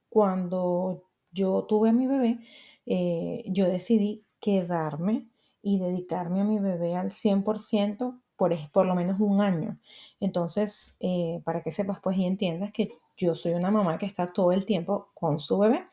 cuando 0.10 1.04
yo 1.30 1.66
tuve 1.66 1.90
a 1.90 1.94
mi 1.94 2.08
bebé, 2.08 2.40
eh, 2.86 3.44
yo 3.48 3.66
decidí 3.66 4.26
quedarme 4.40 5.30
y 5.62 5.80
dedicarme 5.80 6.42
a 6.42 6.44
mi 6.44 6.60
bebé 6.60 6.96
al 6.96 7.12
100% 7.12 8.22
por, 8.36 8.54
por 8.72 8.86
lo 8.86 8.96
menos 8.96 9.20
un 9.20 9.42
año. 9.42 9.80
Entonces, 10.20 10.98
eh, 11.00 11.42
para 11.44 11.64
que 11.64 11.72
sepas 11.72 12.00
pues 12.02 12.18
y 12.18 12.26
entiendas 12.26 12.72
que 12.72 12.90
yo 13.18 13.36
soy 13.36 13.54
una 13.54 13.72
mamá 13.72 13.98
que 13.98 14.06
está 14.06 14.34
todo 14.34 14.52
el 14.52 14.66
tiempo 14.66 15.10
con 15.14 15.40
su 15.40 15.58
bebé. 15.58 15.88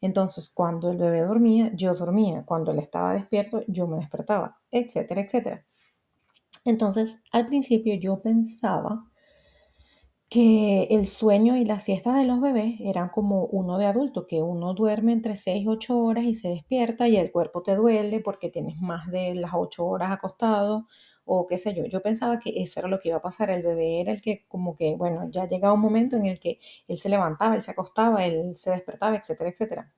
Entonces, 0.00 0.50
cuando 0.50 0.90
el 0.90 0.98
bebé 0.98 1.22
dormía, 1.22 1.70
yo 1.74 1.94
dormía. 1.94 2.44
Cuando 2.44 2.72
él 2.72 2.78
estaba 2.78 3.14
despierto, 3.14 3.62
yo 3.68 3.86
me 3.86 3.96
despertaba, 3.96 4.58
etcétera, 4.70 5.22
etcétera. 5.22 5.64
Entonces, 6.64 7.18
al 7.32 7.46
principio 7.46 7.94
yo 7.94 8.20
pensaba 8.20 9.10
que 10.28 10.84
el 10.90 11.06
sueño 11.06 11.56
y 11.56 11.64
la 11.64 11.80
siesta 11.80 12.14
de 12.16 12.24
los 12.24 12.40
bebés 12.40 12.80
eran 12.80 13.08
como 13.10 13.44
uno 13.46 13.78
de 13.78 13.86
adulto, 13.86 14.26
que 14.26 14.42
uno 14.42 14.74
duerme 14.74 15.12
entre 15.12 15.36
6 15.36 15.64
y 15.64 15.68
8 15.68 15.98
horas 15.98 16.24
y 16.24 16.34
se 16.34 16.48
despierta 16.48 17.08
y 17.08 17.16
el 17.16 17.30
cuerpo 17.32 17.62
te 17.62 17.76
duele 17.76 18.20
porque 18.20 18.50
tienes 18.50 18.76
más 18.80 19.08
de 19.10 19.34
las 19.36 19.52
8 19.54 19.86
horas 19.86 20.10
acostado 20.12 20.86
o 21.24 21.46
qué 21.46 21.58
sé 21.58 21.74
yo. 21.74 21.84
Yo 21.86 22.02
pensaba 22.02 22.38
que 22.40 22.52
eso 22.62 22.80
era 22.80 22.88
lo 22.88 22.98
que 22.98 23.08
iba 23.10 23.18
a 23.18 23.22
pasar. 23.22 23.50
El 23.50 23.62
bebé 23.62 24.00
era 24.00 24.12
el 24.12 24.20
que 24.22 24.44
como 24.48 24.74
que, 24.74 24.96
bueno, 24.96 25.28
ya 25.30 25.46
llegaba 25.46 25.74
un 25.74 25.80
momento 25.80 26.16
en 26.16 26.26
el 26.26 26.40
que 26.40 26.58
él 26.88 26.96
se 26.98 27.08
levantaba, 27.08 27.54
él 27.56 27.62
se 27.62 27.70
acostaba, 27.70 28.24
él 28.26 28.56
se 28.56 28.70
despertaba, 28.72 29.16
etcétera, 29.16 29.50
etcétera. 29.50 29.92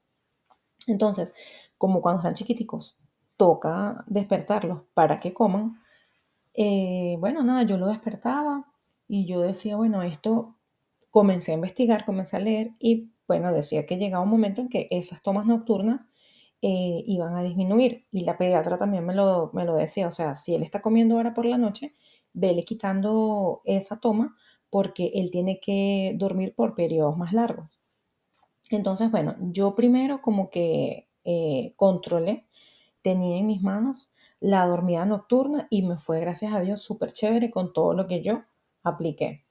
Entonces, 0.87 1.35
como 1.79 2.01
cuando 2.03 2.21
están 2.21 2.35
chiquiticos, 2.35 2.97
toca 3.37 4.05
despertarlos 4.07 4.83
para 4.95 5.21
que 5.21 5.33
coman. 5.35 5.81
Eh, 6.55 7.17
bueno, 7.21 7.45
nada, 7.45 7.65
yo 7.65 7.79
lo 7.79 7.89
despertaba, 7.89 8.67
y 9.09 9.27
yo 9.27 9.41
decía, 9.41 9.77
bueno, 9.77 10.03
esto 10.03 10.57
comencé 11.11 11.53
a 11.53 11.55
investigar, 11.55 12.05
comencé 12.05 12.37
a 12.37 12.41
leer 12.41 12.73
y 12.79 13.13
bueno, 13.29 13.53
decía 13.53 13.87
que 13.87 13.97
llegaba 13.97 14.23
un 14.25 14.31
momento 14.31 14.61
en 14.61 14.69
que 14.69 14.89
esas 14.91 15.23
tomas 15.23 15.47
nocturnas 15.47 16.07
eh, 16.63 17.03
iban 17.07 17.37
a 17.37 17.43
disminuir. 17.43 18.07
Y 18.13 18.25
la 18.25 18.39
pediatra 18.39 18.79
también 18.79 19.05
me 19.05 19.15
lo, 19.15 19.51
me 19.53 19.65
lo 19.65 19.75
decía, 19.77 20.09
o 20.09 20.13
sea, 20.13 20.35
si 20.37 20.55
él 20.55 20.63
está 20.63 20.81
comiendo 20.81 21.17
ahora 21.17 21.35
por 21.35 21.45
la 21.45 21.59
noche, 21.59 21.95
vele 22.33 22.65
quitando 22.65 23.63
esa 23.65 24.01
toma 24.01 24.37
porque 24.71 25.13
él 25.15 25.31
tiene 25.31 25.61
que 25.61 26.15
dormir 26.17 26.55
por 26.55 26.75
periodos 26.75 27.17
más 27.17 27.33
largos. 27.33 27.81
Entonces, 28.71 29.11
bueno, 29.11 29.37
yo 29.41 29.75
primero 29.75 30.21
como 30.23 30.51
que 30.51 31.09
eh, 31.25 31.75
controlé, 31.77 32.47
tenía 33.03 33.39
en 33.39 33.47
mis 33.47 33.63
manos 33.63 34.11
la 34.41 34.67
dormida 34.67 35.05
nocturna 35.07 35.67
y 35.71 35.83
me 35.83 35.99
fue, 35.99 36.21
gracias 36.21 36.53
a 36.53 36.61
Dios, 36.61 36.83
súper 36.83 37.13
chévere 37.13 37.51
con 37.51 37.73
todo 37.73 37.95
lo 37.95 38.07
que 38.07 38.23
yo 38.23 38.43
apliqué. 38.89 39.45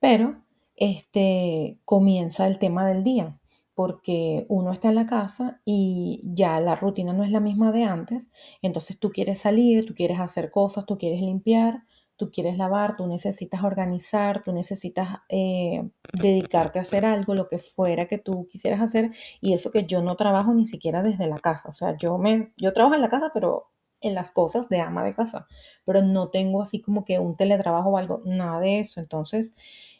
Pero 0.00 0.42
este, 0.76 1.78
comienza 1.84 2.46
el 2.46 2.58
tema 2.58 2.86
del 2.86 3.04
día, 3.04 3.38
porque 3.74 4.46
uno 4.48 4.72
está 4.72 4.88
en 4.88 4.94
la 4.96 5.06
casa 5.06 5.60
y 5.64 6.22
ya 6.24 6.60
la 6.60 6.74
rutina 6.74 7.12
no 7.12 7.24
es 7.24 7.30
la 7.30 7.40
misma 7.40 7.72
de 7.72 7.84
antes, 7.84 8.28
entonces 8.62 8.98
tú 8.98 9.10
quieres 9.10 9.40
salir, 9.40 9.86
tú 9.86 9.94
quieres 9.94 10.20
hacer 10.20 10.50
cosas, 10.50 10.86
tú 10.86 10.98
quieres 10.98 11.20
limpiar, 11.20 11.84
tú 12.16 12.30
quieres 12.30 12.58
lavar, 12.58 12.96
tú 12.96 13.06
necesitas 13.06 13.62
organizar, 13.62 14.42
tú 14.42 14.52
necesitas 14.52 15.20
eh, 15.30 15.88
dedicarte 16.12 16.78
a 16.78 16.82
hacer 16.82 17.06
algo, 17.06 17.34
lo 17.34 17.48
que 17.48 17.58
fuera 17.58 18.06
que 18.06 18.18
tú 18.18 18.46
quisieras 18.50 18.80
hacer, 18.82 19.10
y 19.40 19.54
eso 19.54 19.70
que 19.70 19.86
yo 19.86 20.02
no 20.02 20.16
trabajo 20.16 20.52
ni 20.52 20.66
siquiera 20.66 21.02
desde 21.02 21.26
la 21.26 21.38
casa, 21.38 21.70
o 21.70 21.72
sea, 21.72 21.96
yo, 21.96 22.18
me, 22.18 22.52
yo 22.58 22.74
trabajo 22.74 22.94
en 22.94 23.00
la 23.00 23.08
casa, 23.08 23.30
pero 23.32 23.70
en 24.00 24.14
las 24.14 24.32
cosas 24.32 24.68
de 24.68 24.80
ama 24.80 25.04
de 25.04 25.14
casa, 25.14 25.46
pero 25.84 26.02
no 26.02 26.28
tengo 26.30 26.62
así 26.62 26.80
como 26.80 27.04
que 27.04 27.18
un 27.18 27.36
teletrabajo 27.36 27.90
o 27.90 27.98
algo, 27.98 28.22
nada 28.24 28.60
de 28.60 28.80
eso. 28.80 29.00
Entonces, 29.00 29.54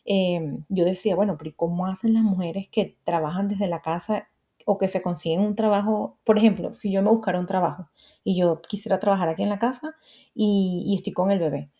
em, 0.04 0.64
yo 0.68 0.84
decía, 0.84 1.16
bueno, 1.16 1.36
pero 1.38 1.52
¿cómo 1.56 1.86
hacen 1.86 2.14
las 2.14 2.22
mujeres 2.22 2.68
que 2.68 2.96
trabajan 3.04 3.48
desde 3.48 3.66
la 3.68 3.82
casa 3.82 4.28
o 4.66 4.78
que 4.78 4.88
se 4.88 5.02
consiguen 5.02 5.40
un 5.40 5.54
trabajo? 5.56 6.18
Por 6.24 6.38
ejemplo, 6.38 6.72
si 6.72 6.90
yo 6.92 7.02
me 7.02 7.10
buscara 7.10 7.40
un 7.40 7.46
trabajo 7.46 7.88
y 8.24 8.36
yo 8.38 8.60
quisiera 8.62 8.98
trabajar 9.00 9.28
aquí 9.28 9.42
en 9.42 9.50
la 9.50 9.58
casa 9.58 9.94
y, 10.34 10.94
estoy 10.96 11.12
con 11.12 11.30
el 11.30 11.38
bebé, 11.40 11.70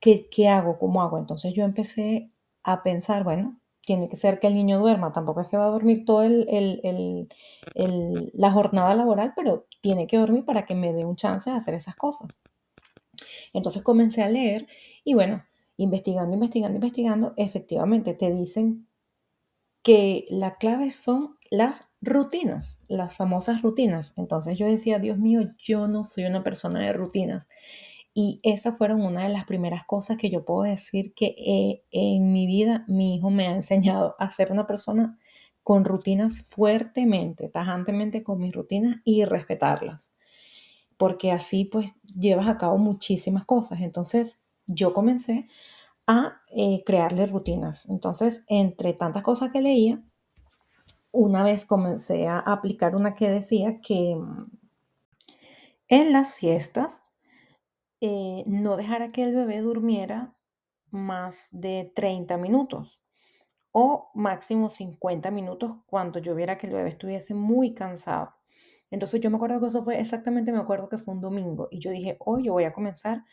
¿qué, 0.00 0.28
¿qué 0.30 0.48
hago? 0.48 0.78
¿Cómo 0.78 1.02
hago? 1.02 1.18
Entonces 1.18 1.54
yo 1.54 1.64
empecé 1.64 2.30
a 2.64 2.82
pensar, 2.82 3.24
bueno, 3.24 3.58
tiene 3.88 4.10
que 4.10 4.16
ser 4.16 4.38
que 4.38 4.48
el 4.48 4.54
niño 4.54 4.78
duerma, 4.78 5.12
tampoco 5.12 5.40
es 5.40 5.48
que 5.48 5.56
va 5.56 5.64
a 5.64 5.70
dormir 5.70 6.04
toda 6.04 6.28
la 8.34 8.50
jornada 8.50 8.94
laboral, 8.94 9.32
pero 9.34 9.66
tiene 9.80 10.06
que 10.06 10.18
dormir 10.18 10.44
para 10.44 10.66
que 10.66 10.74
me 10.74 10.92
dé 10.92 11.06
un 11.06 11.16
chance 11.16 11.48
de 11.48 11.56
hacer 11.56 11.72
esas 11.72 11.96
cosas. 11.96 12.38
Entonces 13.54 13.80
comencé 13.80 14.22
a 14.22 14.28
leer 14.28 14.66
y 15.04 15.14
bueno, 15.14 15.42
investigando, 15.78 16.34
investigando, 16.34 16.74
investigando, 16.76 17.32
efectivamente 17.38 18.12
te 18.12 18.30
dicen 18.30 18.86
que 19.82 20.26
la 20.28 20.58
clave 20.58 20.90
son 20.90 21.38
las 21.50 21.84
rutinas, 22.02 22.80
las 22.88 23.16
famosas 23.16 23.62
rutinas. 23.62 24.12
Entonces 24.18 24.58
yo 24.58 24.66
decía, 24.66 24.98
Dios 24.98 25.16
mío, 25.16 25.54
yo 25.56 25.88
no 25.88 26.04
soy 26.04 26.26
una 26.26 26.44
persona 26.44 26.80
de 26.80 26.92
rutinas. 26.92 27.48
Y 28.20 28.40
esas 28.42 28.76
fueron 28.76 29.02
una 29.02 29.22
de 29.22 29.28
las 29.28 29.44
primeras 29.44 29.84
cosas 29.84 30.16
que 30.16 30.28
yo 30.28 30.44
puedo 30.44 30.62
decir 30.64 31.14
que 31.14 31.36
eh, 31.38 31.84
en 31.92 32.32
mi 32.32 32.48
vida 32.48 32.84
mi 32.88 33.14
hijo 33.14 33.30
me 33.30 33.46
ha 33.46 33.52
enseñado 33.52 34.16
a 34.18 34.28
ser 34.32 34.50
una 34.50 34.66
persona 34.66 35.16
con 35.62 35.84
rutinas 35.84 36.42
fuertemente, 36.42 37.48
tajantemente 37.48 38.24
con 38.24 38.40
mis 38.40 38.52
rutinas 38.52 38.96
y 39.04 39.24
respetarlas. 39.24 40.16
Porque 40.96 41.30
así 41.30 41.64
pues 41.64 41.94
llevas 42.02 42.48
a 42.48 42.58
cabo 42.58 42.76
muchísimas 42.76 43.44
cosas. 43.44 43.82
Entonces 43.82 44.40
yo 44.66 44.92
comencé 44.92 45.46
a 46.08 46.40
eh, 46.50 46.82
crearle 46.84 47.24
rutinas. 47.28 47.88
Entonces, 47.88 48.44
entre 48.48 48.94
tantas 48.94 49.22
cosas 49.22 49.52
que 49.52 49.62
leía, 49.62 50.02
una 51.12 51.44
vez 51.44 51.64
comencé 51.64 52.26
a 52.26 52.40
aplicar 52.40 52.96
una 52.96 53.14
que 53.14 53.30
decía 53.30 53.80
que 53.80 54.16
mm, 54.16 54.50
en 55.86 56.12
las 56.12 56.34
siestas 56.34 57.07
eh, 58.00 58.44
no 58.46 58.76
dejara 58.76 59.08
que 59.08 59.22
el 59.22 59.34
bebé 59.34 59.60
durmiera 59.60 60.34
más 60.90 61.48
de 61.52 61.92
30 61.94 62.36
minutos 62.36 63.04
o 63.72 64.10
máximo 64.14 64.68
50 64.68 65.30
minutos 65.30 65.76
cuando 65.86 66.18
yo 66.18 66.34
viera 66.34 66.58
que 66.58 66.66
el 66.66 66.72
bebé 66.72 66.88
estuviese 66.88 67.34
muy 67.34 67.74
cansado. 67.74 68.34
Entonces 68.90 69.20
yo 69.20 69.30
me 69.30 69.36
acuerdo 69.36 69.60
que 69.60 69.66
eso 69.66 69.82
fue 69.82 70.00
exactamente, 70.00 70.52
me 70.52 70.58
acuerdo 70.58 70.88
que 70.88 70.98
fue 70.98 71.14
un 71.14 71.20
domingo 71.20 71.68
y 71.70 71.78
yo 71.78 71.90
dije, 71.90 72.16
hoy 72.20 72.44
yo 72.44 72.52
voy 72.52 72.64
a 72.64 72.72
comenzar 72.72 73.24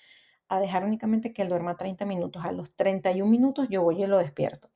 a 0.47 0.59
dejar 0.59 0.83
únicamente 0.83 1.33
que 1.33 1.41
él 1.41 1.49
duerma 1.49 1.77
30 1.77 2.05
minutos. 2.05 2.43
A 2.45 2.51
los 2.51 2.75
31 2.75 3.29
minutos 3.29 3.67
yo 3.69 3.83
voy 3.83 4.03
y 4.03 4.07
lo 4.07 4.17
despierto. 4.17 4.69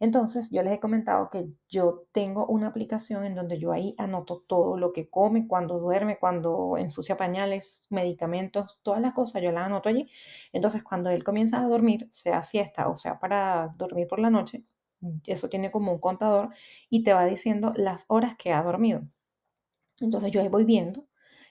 Entonces, 0.00 0.50
yo 0.50 0.62
les 0.62 0.74
he 0.74 0.80
comentado 0.80 1.30
que 1.30 1.48
yo 1.68 2.06
tengo 2.12 2.46
una 2.46 2.68
aplicación 2.68 3.24
en 3.24 3.34
donde 3.34 3.58
yo 3.58 3.72
ahí 3.72 3.94
anoto 3.98 4.44
todo 4.46 4.76
lo 4.76 4.92
que 4.92 5.08
come, 5.08 5.46
cuando 5.48 5.78
duerme, 5.78 6.18
cuando 6.18 6.76
ensucia 6.78 7.16
pañales, 7.16 7.86
medicamentos, 7.90 8.78
todas 8.82 9.00
las 9.00 9.12
cosas, 9.14 9.42
yo 9.42 9.52
las 9.52 9.66
anoto 9.66 9.88
allí. 9.88 10.08
Entonces, 10.52 10.82
cuando 10.84 11.10
él 11.10 11.24
comienza 11.24 11.60
a 11.60 11.68
dormir, 11.68 12.06
sea 12.10 12.42
siesta 12.42 12.88
o 12.88 12.96
sea 12.96 13.18
para 13.18 13.74
dormir 13.76 14.06
por 14.08 14.18
la 14.20 14.30
noche, 14.30 14.64
eso 15.26 15.48
tiene 15.48 15.70
como 15.70 15.92
un 15.92 15.98
contador 16.00 16.50
y 16.90 17.02
te 17.02 17.12
va 17.14 17.24
diciendo 17.24 17.72
las 17.76 18.04
horas 18.08 18.36
que 18.36 18.52
ha 18.52 18.62
dormido. 18.62 19.02
Entonces, 20.00 20.30
yo 20.32 20.40
ahí 20.40 20.48
voy 20.48 20.64
viendo 20.64 21.06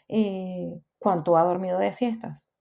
eh, 0.08 0.82
cuánto 1.00 1.38
ha 1.38 1.44
dormido 1.44 1.80
de 1.80 1.92
siestas. 1.94 2.52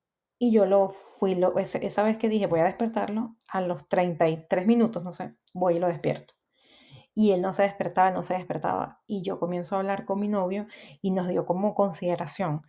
Y 0.45 0.51
yo 0.51 0.67
lo 0.67 0.91
fui, 0.91 1.37
lo, 1.37 1.57
esa 1.57 2.03
vez 2.03 2.19
que 2.19 2.29
dije 2.29 2.47
voy 2.47 2.61
a 2.61 2.65
despertarlo, 2.65 3.35
a 3.49 3.63
los 3.63 3.87
33 3.87 4.67
minutos, 4.67 5.03
no 5.03 5.11
sé, 5.11 5.35
voy 5.55 5.77
y 5.77 5.79
lo 5.79 5.89
despierto. 5.89 6.35
Y 7.15 7.31
él 7.31 7.41
no 7.41 7.55
se 7.55 7.63
despertaba, 7.63 8.11
no 8.11 8.23
se 8.23 8.35
despertaba. 8.35 9.01
Y 9.07 9.23
yo 9.23 9.41
comienzo 9.41 9.75
a 9.75 9.79
hablar 9.79 10.05
con 10.05 10.21
mi 10.21 10.29
novio 10.29 10.67
y 11.01 11.13
nos 11.13 11.29
dio 11.29 11.47
como 11.47 11.75
consideración, 11.75 12.61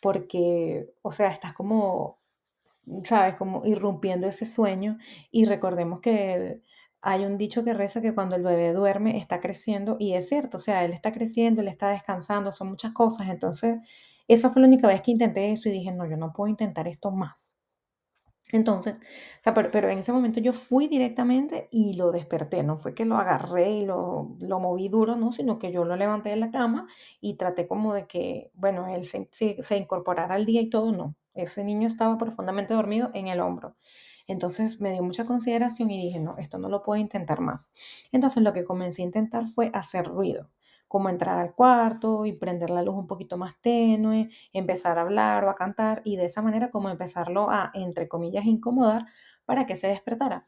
porque, 0.00 0.94
o 1.02 1.10
sea, 1.10 1.30
estás 1.30 1.54
como, 1.54 2.20
sabes, 3.02 3.34
como 3.34 3.66
irrumpiendo 3.66 4.28
ese 4.28 4.46
sueño 4.46 4.98
y 5.32 5.46
recordemos 5.46 6.00
que 6.00 6.62
hay 7.02 7.24
un 7.24 7.36
dicho 7.36 7.64
que 7.64 7.74
reza 7.74 8.00
que 8.00 8.14
cuando 8.14 8.36
el 8.36 8.44
bebé 8.44 8.72
duerme 8.72 9.18
está 9.18 9.40
creciendo 9.40 9.96
y 9.98 10.14
es 10.14 10.28
cierto, 10.28 10.58
o 10.58 10.60
sea, 10.60 10.84
él 10.84 10.92
está 10.92 11.10
creciendo, 11.10 11.62
él 11.62 11.68
está 11.68 11.90
descansando, 11.90 12.52
son 12.52 12.68
muchas 12.68 12.92
cosas. 12.92 13.28
Entonces, 13.28 13.78
esa 14.28 14.50
fue 14.50 14.62
la 14.62 14.68
única 14.68 14.88
vez 14.88 15.02
que 15.02 15.10
intenté 15.12 15.52
eso 15.52 15.68
y 15.68 15.72
dije, 15.72 15.92
no, 15.92 16.06
yo 16.06 16.16
no 16.16 16.32
puedo 16.32 16.48
intentar 16.48 16.88
esto 16.88 17.10
más. 17.10 17.56
Entonces, 18.52 18.94
o 18.94 19.42
sea, 19.42 19.54
pero, 19.54 19.88
en 19.88 19.98
ese 19.98 20.12
momento 20.12 20.38
yo 20.38 20.52
fui 20.52 20.86
directamente 20.86 21.68
y 21.72 21.94
lo 21.94 22.12
desperté, 22.12 22.62
no 22.62 22.76
fue 22.76 22.94
que 22.94 23.04
lo 23.04 23.16
agarré 23.16 23.70
y 23.70 23.86
lo, 23.86 24.36
lo 24.38 24.60
moví 24.60 24.88
duro, 24.88 25.16
no, 25.16 25.32
sino 25.32 25.58
que 25.58 25.72
yo 25.72 25.84
lo 25.84 25.96
levanté 25.96 26.30
de 26.30 26.36
la 26.36 26.50
cama 26.50 26.86
y 27.20 27.34
traté 27.34 27.66
como 27.66 27.94
de 27.94 28.06
que, 28.06 28.50
bueno, 28.54 28.86
él 28.94 29.06
se, 29.06 29.28
se 29.32 29.76
incorporara 29.76 30.34
al 30.34 30.46
día 30.46 30.60
y 30.60 30.68
todo, 30.70 30.92
no, 30.92 31.16
ese 31.34 31.64
niño 31.64 31.88
estaba 31.88 32.18
profundamente 32.18 32.74
dormido 32.74 33.10
en 33.14 33.28
el 33.28 33.40
hombro. 33.40 33.76
Entonces 34.26 34.80
me 34.80 34.92
dio 34.92 35.02
mucha 35.02 35.24
consideración 35.24 35.90
y 35.90 36.02
dije, 36.02 36.20
no, 36.20 36.36
esto 36.38 36.58
no 36.58 36.68
lo 36.68 36.82
puedo 36.82 37.00
intentar 37.00 37.40
más. 37.40 37.72
Entonces 38.12 38.42
lo 38.42 38.52
que 38.52 38.64
comencé 38.64 39.02
a 39.02 39.06
intentar 39.06 39.46
fue 39.46 39.70
hacer 39.74 40.06
ruido, 40.06 40.50
como 40.94 41.08
entrar 41.08 41.40
al 41.40 41.56
cuarto 41.56 42.24
y 42.24 42.32
prender 42.34 42.70
la 42.70 42.80
luz 42.80 42.94
un 42.94 43.08
poquito 43.08 43.36
más 43.36 43.60
tenue, 43.60 44.28
empezar 44.52 44.96
a 44.96 45.02
hablar 45.02 45.44
o 45.44 45.50
a 45.50 45.56
cantar 45.56 46.02
y 46.04 46.14
de 46.14 46.26
esa 46.26 46.40
manera 46.40 46.70
como 46.70 46.88
empezarlo 46.88 47.50
a, 47.50 47.72
entre 47.74 48.06
comillas, 48.08 48.44
incomodar 48.44 49.06
para 49.44 49.66
que 49.66 49.74
se 49.74 49.88
despertara. 49.88 50.46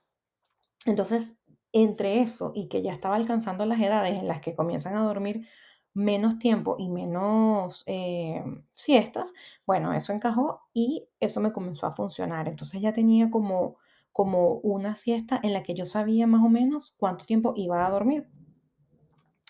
Entonces, 0.86 1.36
entre 1.72 2.20
eso 2.20 2.52
y 2.54 2.68
que 2.68 2.80
ya 2.80 2.92
estaba 2.92 3.16
alcanzando 3.16 3.66
las 3.66 3.80
edades 3.80 4.18
en 4.20 4.28
las 4.28 4.40
que 4.40 4.54
comienzan 4.54 4.94
a 4.94 5.02
dormir 5.02 5.48
menos 5.94 6.38
tiempo 6.38 6.76
y 6.78 6.90
menos 6.90 7.82
eh, 7.86 8.44
siestas, 8.72 9.34
bueno, 9.66 9.94
eso 9.94 10.12
encajó 10.12 10.68
y 10.72 11.08
eso 11.18 11.40
me 11.40 11.52
comenzó 11.52 11.88
a 11.88 11.92
funcionar. 11.92 12.46
Entonces 12.46 12.80
ya 12.80 12.92
tenía 12.92 13.30
como, 13.30 13.78
como 14.12 14.58
una 14.58 14.94
siesta 14.94 15.40
en 15.42 15.52
la 15.54 15.64
que 15.64 15.74
yo 15.74 15.86
sabía 15.86 16.28
más 16.28 16.44
o 16.44 16.48
menos 16.48 16.94
cuánto 16.98 17.24
tiempo 17.24 17.52
iba 17.56 17.84
a 17.84 17.90
dormir. 17.90 18.28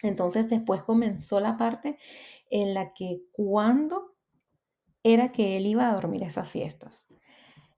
Entonces 0.06 0.48
después 0.48 0.82
comenzó 0.82 1.40
la 1.40 1.56
parte 1.56 1.98
en 2.50 2.74
la 2.74 2.92
que 2.92 3.22
cuándo 3.32 4.16
era 5.02 5.32
que 5.32 5.56
él 5.56 5.66
iba 5.66 5.88
a 5.88 5.94
dormir 5.94 6.22
esas 6.22 6.48
siestas. 6.48 7.06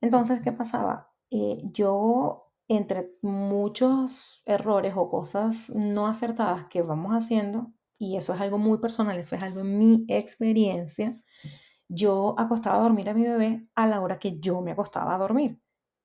Entonces, 0.00 0.40
¿qué 0.40 0.52
pasaba? 0.52 1.12
Eh, 1.30 1.60
yo 1.72 2.52
entre 2.68 3.12
muchos 3.22 4.42
errores 4.46 4.94
o 4.96 5.10
cosas 5.10 5.70
no 5.70 6.06
acertadas 6.06 6.66
que 6.66 6.82
vamos 6.82 7.12
haciendo, 7.14 7.72
y 7.98 8.16
eso 8.16 8.32
es 8.34 8.40
algo 8.40 8.58
muy 8.58 8.78
personal, 8.78 9.18
eso 9.18 9.34
es 9.36 9.42
algo 9.42 9.60
en 9.60 9.78
mi 9.78 10.04
experiencia, 10.08 11.12
yo 11.88 12.34
acostaba 12.38 12.78
a 12.78 12.82
dormir 12.82 13.08
a 13.08 13.14
mi 13.14 13.22
bebé 13.22 13.68
a 13.74 13.86
la 13.86 14.00
hora 14.00 14.18
que 14.18 14.38
yo 14.38 14.60
me 14.60 14.72
acostaba 14.72 15.14
a 15.14 15.18
dormir. 15.18 15.60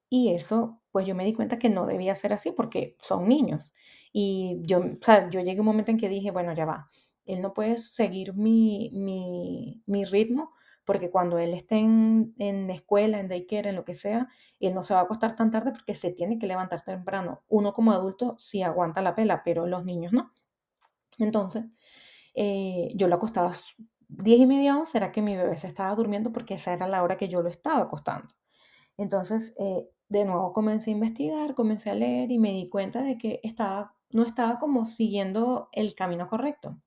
Y 0.09 0.29
eso, 0.29 0.82
pues 0.93 1.07
yo 1.07 1.15
me 1.15 1.25
di 1.25 1.33
cuenta 1.33 1.57
que 1.59 1.71
no 1.71 1.87
debía 1.87 2.15
ser 2.15 2.33
así 2.33 2.51
porque 2.51 2.95
son 2.99 3.27
niños. 3.27 3.73
Y 4.13 4.59
yo, 4.61 4.79
o 4.79 4.97
sea, 5.01 5.27
yo 5.31 5.41
llegué 5.41 5.57
a 5.57 5.61
un 5.61 5.65
momento 5.65 5.89
en 5.91 5.97
que 5.97 6.07
dije, 6.07 6.29
bueno, 6.29 6.53
ya 6.53 6.65
va, 6.65 6.89
él 7.25 7.41
no 7.41 7.53
puede 7.53 7.77
seguir 7.77 8.35
mi, 8.35 8.91
mi, 8.93 10.05
ritmo 10.05 10.51
porque 10.85 11.09
cuando 11.09 11.39
él 11.39 11.53
esté 11.55 11.77
en, 11.77 12.35
en 12.37 12.69
escuela, 12.69 13.19
en 13.19 13.27
daycare, 13.27 13.69
en 13.69 13.75
lo 13.75 13.85
que 13.85 13.95
sea, 13.95 14.29
él 14.59 14.75
no 14.75 14.83
se 14.83 14.93
va 14.93 14.99
a 14.99 15.03
acostar 15.03 15.35
tan 15.35 15.49
tarde 15.49 15.71
porque 15.71 15.95
se 15.95 16.11
tiene 16.11 16.37
que 16.37 16.45
levantar 16.45 16.81
temprano. 16.83 17.43
Uno 17.47 17.73
como 17.73 17.91
adulto 17.91 18.35
sí 18.37 18.61
aguanta 18.61 19.01
la 19.01 19.15
pela, 19.15 19.43
pero 19.43 19.65
los 19.65 19.83
niños 19.85 20.13
no. 20.13 20.31
Entonces, 21.17 21.65
eh, 22.35 22.91
yo 22.95 23.07
lo 23.07 23.15
acostaba 23.15 23.51
10 24.09 24.39
y 24.39 24.45
media, 24.45 24.77
11, 24.77 24.97
era 24.97 25.11
que 25.11 25.21
mi 25.23 25.35
bebé 25.35 25.57
se 25.57 25.67
estaba 25.67 25.95
durmiendo 25.95 26.31
porque 26.31 26.55
esa 26.55 26.73
era 26.73 26.87
la 26.87 27.01
hora 27.01 27.17
que 27.17 27.29
yo 27.29 27.41
lo 27.41 27.49
estaba 27.49 27.79
acostando. 27.79 28.27
Entonces, 28.97 29.55
eh, 29.59 29.89
de 30.13 30.25
nuevo 30.25 30.53
comencé 30.53 30.91
a 30.91 30.93
investigar, 30.93 31.55
comencé 31.55 31.89
a 31.89 31.95
leer 31.95 32.31
y 32.31 32.37
me 32.37 32.51
di 32.51 32.69
cuenta 32.69 33.01
de 33.01 33.17
que 33.17 33.39
estaba, 33.41 33.95
no 34.11 34.23
estaba 34.23 34.59
como 34.59 34.85
siguiendo 34.85 35.69
el 35.71 35.95
camino 35.95 36.29
correcto. 36.29 36.79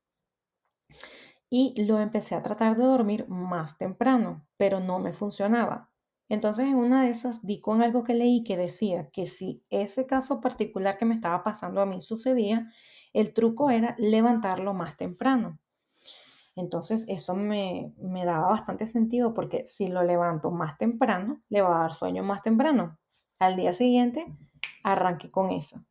Y 1.50 1.74
lo 1.82 1.98
empecé 1.98 2.36
a 2.36 2.42
tratar 2.42 2.76
de 2.76 2.84
dormir 2.84 3.28
más 3.28 3.78
temprano, 3.78 4.46
pero 4.56 4.78
no 4.78 5.00
me 5.00 5.12
funcionaba. 5.12 5.90
Entonces, 6.28 6.66
en 6.66 6.76
una 6.76 7.02
de 7.02 7.10
esas 7.10 7.44
di 7.44 7.60
con 7.60 7.82
algo 7.82 8.04
que 8.04 8.14
leí 8.14 8.44
que 8.44 8.56
decía 8.56 9.10
que 9.10 9.26
si 9.26 9.64
ese 9.70 10.06
caso 10.06 10.40
particular 10.40 10.96
que 10.96 11.04
me 11.04 11.14
estaba 11.14 11.42
pasando 11.42 11.80
a 11.80 11.86
mí 11.86 12.00
sucedía, 12.00 12.70
el 13.12 13.32
truco 13.32 13.70
era 13.70 13.96
levantarlo 13.98 14.72
más 14.72 14.96
temprano. 14.96 15.58
Entonces 16.54 17.04
eso 17.08 17.34
me, 17.34 17.92
daba 18.24 18.48
bastante 18.48 18.86
sentido 18.86 19.34
porque 19.34 19.66
si 19.66 19.88
lo 19.88 20.02
levanto 20.04 20.50
más 20.52 20.78
temprano, 20.78 21.42
le 21.48 21.60
va 21.62 21.76
a 21.76 21.80
dar 21.82 21.92
sueño 21.92 22.22
más 22.22 22.42
temprano. 22.42 22.98
Al 23.38 23.56
día 23.56 23.74
siguiente 23.74 24.26
arranqué 24.82 25.30
con 25.30 25.50
eso. 25.50 25.84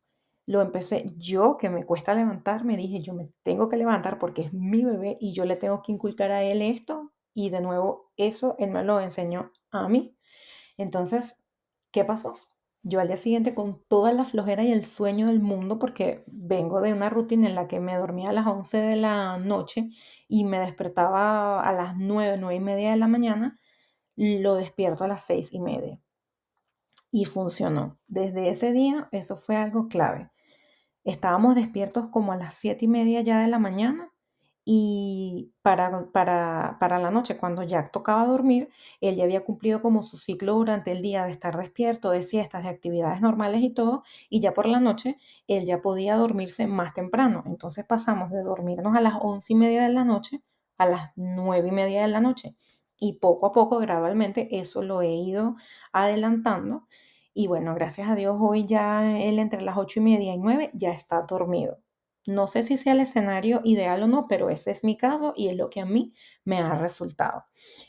Lo 0.46 0.62
empecé 0.62 1.12
yo, 1.16 1.56
que 1.58 1.70
me 1.70 1.84
cuesta 1.84 2.14
levantar, 2.14 2.64
me 2.64 2.76
dije, 2.76 3.00
yo 3.00 3.14
me 3.14 3.30
tengo 3.42 3.68
que 3.68 3.76
levantar 3.76 4.18
porque 4.18 4.42
es 4.42 4.52
mi 4.52 4.84
bebé 4.84 5.16
y 5.20 5.32
yo 5.32 5.44
le 5.44 5.56
tengo 5.56 5.82
que 5.82 5.92
inculcar 5.92 6.30
a 6.32 6.42
él 6.42 6.62
esto. 6.62 7.12
Y 7.34 7.50
de 7.50 7.60
nuevo, 7.60 8.12
eso 8.16 8.56
él 8.58 8.70
me 8.70 8.82
lo 8.84 9.00
enseñó 9.00 9.52
a 9.70 9.88
mí. 9.88 10.16
Entonces, 10.76 11.38
¿qué 11.92 12.04
pasó? 12.04 12.34
Yo 12.82 13.00
al 13.00 13.08
día 13.08 13.16
siguiente 13.16 13.54
con 13.54 13.82
toda 13.88 14.12
la 14.12 14.24
flojera 14.24 14.62
y 14.64 14.72
el 14.72 14.84
sueño 14.84 15.26
del 15.26 15.40
mundo, 15.40 15.78
porque 15.78 16.24
vengo 16.28 16.80
de 16.80 16.92
una 16.92 17.10
rutina 17.10 17.48
en 17.48 17.54
la 17.56 17.68
que 17.68 17.80
me 17.80 17.96
dormía 17.96 18.30
a 18.30 18.32
las 18.32 18.46
11 18.46 18.78
de 18.78 18.96
la 18.96 19.38
noche 19.38 19.90
y 20.28 20.44
me 20.44 20.60
despertaba 20.60 21.60
a 21.60 21.72
las 21.72 21.96
9, 21.96 22.36
9 22.38 22.56
y 22.56 22.60
media 22.60 22.90
de 22.92 22.96
la 22.96 23.08
mañana, 23.08 23.58
lo 24.16 24.54
despierto 24.54 25.04
a 25.04 25.08
las 25.08 25.22
6 25.22 25.52
y 25.52 25.60
media. 25.60 26.00
Y 27.10 27.24
funcionó. 27.24 27.98
Desde 28.08 28.48
ese 28.48 28.72
día, 28.72 29.08
eso 29.12 29.36
fue 29.36 29.56
algo 29.56 29.88
clave. 29.88 30.30
Estábamos 31.04 31.54
despiertos 31.54 32.08
como 32.08 32.32
a 32.32 32.36
las 32.36 32.54
7 32.54 32.84
y 32.84 32.88
media 32.88 33.20
ya 33.22 33.40
de 33.40 33.48
la 33.48 33.58
mañana 33.58 34.12
y 34.68 35.52
para, 35.62 36.10
para, 36.10 36.76
para, 36.80 36.98
la 36.98 37.12
noche, 37.12 37.36
cuando 37.36 37.62
Jack 37.62 37.92
tocaba 37.92 38.26
dormir, 38.26 38.68
él 39.00 39.14
ya 39.14 39.22
había 39.22 39.44
cumplido 39.44 39.80
como 39.80 40.02
su 40.02 40.16
ciclo 40.16 40.54
durante 40.54 40.90
el 40.90 41.02
día 41.02 41.24
de 41.24 41.30
estar 41.30 41.56
despierto, 41.56 42.10
de 42.10 42.24
siestas, 42.24 42.64
de 42.64 42.70
actividades 42.70 43.20
normales 43.20 43.62
y 43.62 43.70
todo, 43.70 44.02
y 44.28 44.40
ya 44.40 44.52
por 44.54 44.66
la 44.66 44.80
noche 44.80 45.18
él 45.46 45.64
ya 45.66 45.80
podía 45.80 46.16
dormirse 46.16 46.66
más 46.66 46.94
temprano. 46.94 47.44
Entonces 47.46 47.84
pasamos 47.84 48.32
de 48.32 48.42
dormirnos 48.42 48.96
a 48.96 49.00
las 49.00 49.14
once 49.20 49.52
y 49.52 49.56
media 49.56 49.82
de 49.84 49.90
la 49.90 50.04
noche 50.04 50.42
a 50.78 50.86
las 50.86 51.12
nueve 51.16 51.68
y 51.68 51.72
media 51.72 52.02
de 52.02 52.08
la 52.08 52.20
noche. 52.20 52.56
Y 52.98 53.14
poco 53.14 53.46
a 53.46 53.52
poco, 53.52 53.78
gradualmente, 53.78 54.58
eso 54.58 54.82
lo 54.82 55.02
he 55.02 55.14
ido 55.14 55.56
adelantando. 55.92 56.86
Y 57.34 57.46
bueno, 57.48 57.74
gracias 57.74 58.08
a 58.08 58.14
Dios, 58.14 58.38
hoy 58.40 58.64
ya 58.64 59.18
él 59.20 59.38
entre 59.38 59.60
las 59.62 59.76
ocho 59.76 60.00
y 60.00 60.02
media 60.02 60.32
y 60.34 60.38
nueve 60.38 60.70
ya 60.74 60.90
está 60.90 61.22
dormido. 61.22 61.78
No 62.26 62.46
sé 62.46 62.62
si 62.62 62.76
sea 62.76 62.94
el 62.94 63.00
escenario 63.00 63.60
ideal 63.64 64.02
o 64.02 64.06
no, 64.08 64.26
pero 64.26 64.50
ese 64.50 64.70
es 64.70 64.82
mi 64.84 64.96
caso 64.96 65.34
y 65.36 65.48
es 65.48 65.56
lo 65.56 65.70
que 65.70 65.80
a 65.80 65.86
mí 65.86 66.14
me 66.44 66.58
ha 66.58 66.74
resultado. 66.74 67.44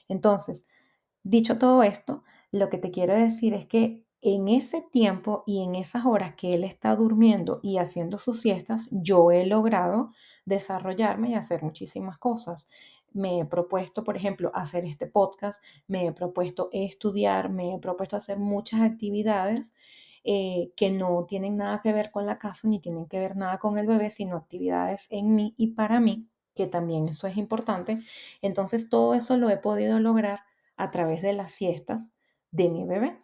Entonces, 0.08 0.68
dicho 1.24 1.58
todo 1.58 1.84
esto, 1.84 2.24
lo 2.52 2.70
que 2.70 2.78
te 2.78 2.92
quiero 2.92 3.14
decir 3.14 3.54
es 3.54 3.66
que 3.66 4.04
en 4.22 4.48
ese 4.48 4.82
tiempo 4.82 5.44
y 5.46 5.64
en 5.64 5.76
esas 5.76 6.06
horas 6.06 6.36
que 6.36 6.54
él 6.54 6.64
está 6.64 6.96
durmiendo 6.96 7.60
y 7.64 7.78
haciendo 7.78 8.18
sus 8.18 8.42
siestas, 8.42 8.90
yo 8.92 9.32
he 9.32 9.46
logrado 9.46 10.12
desarrollarme 10.46 11.30
y 11.30 11.36
hacer 11.36 11.64
muchísimas 11.64 12.18
cosas. 12.18 12.68
Me 13.18 13.40
he 13.40 13.46
propuesto, 13.46 14.04
por 14.04 14.16
ejemplo, 14.16 14.52
hacer 14.54 14.86
este 14.86 15.08
podcast, 15.08 15.62
me 15.88 16.06
he 16.06 16.12
propuesto 16.12 16.70
estudiar, 16.72 17.50
me 17.50 17.74
he 17.74 17.80
propuesto 17.80 18.16
hacer 18.16 18.38
muchas 18.40 18.82
actividades 18.82 19.74
eh, 20.24 20.74
que 20.76 20.90
no 20.90 21.26
tienen 21.26 21.58
nada 21.58 21.82
que 21.82 21.94
ver 21.94 22.12
con 22.12 22.26
la 22.26 22.38
casa 22.38 22.68
ni 22.68 22.80
tienen 22.80 23.08
que 23.08 23.20
ver 23.20 23.36
nada 23.38 23.60
con 23.60 23.78
el 23.78 23.88
bebé, 23.88 24.10
sino 24.10 24.36
actividades 24.36 25.08
en 25.10 25.36
mí 25.36 25.56
y 25.58 25.68
para 25.68 26.00
mí, 26.00 26.28
que 26.54 26.68
también 26.68 27.08
eso 27.08 27.28
es 27.28 27.38
importante. 27.38 28.02
Entonces 28.42 28.90
todo 28.90 29.14
eso 29.14 29.38
lo 29.38 29.50
he 29.50 29.58
podido 29.58 30.00
lograr 30.00 30.42
a 30.76 30.92
través 30.92 31.22
de 31.22 31.34
las 31.34 31.54
siestas 31.54 32.12
de 32.52 32.70
mi 32.70 32.86
bebé. 32.86 33.22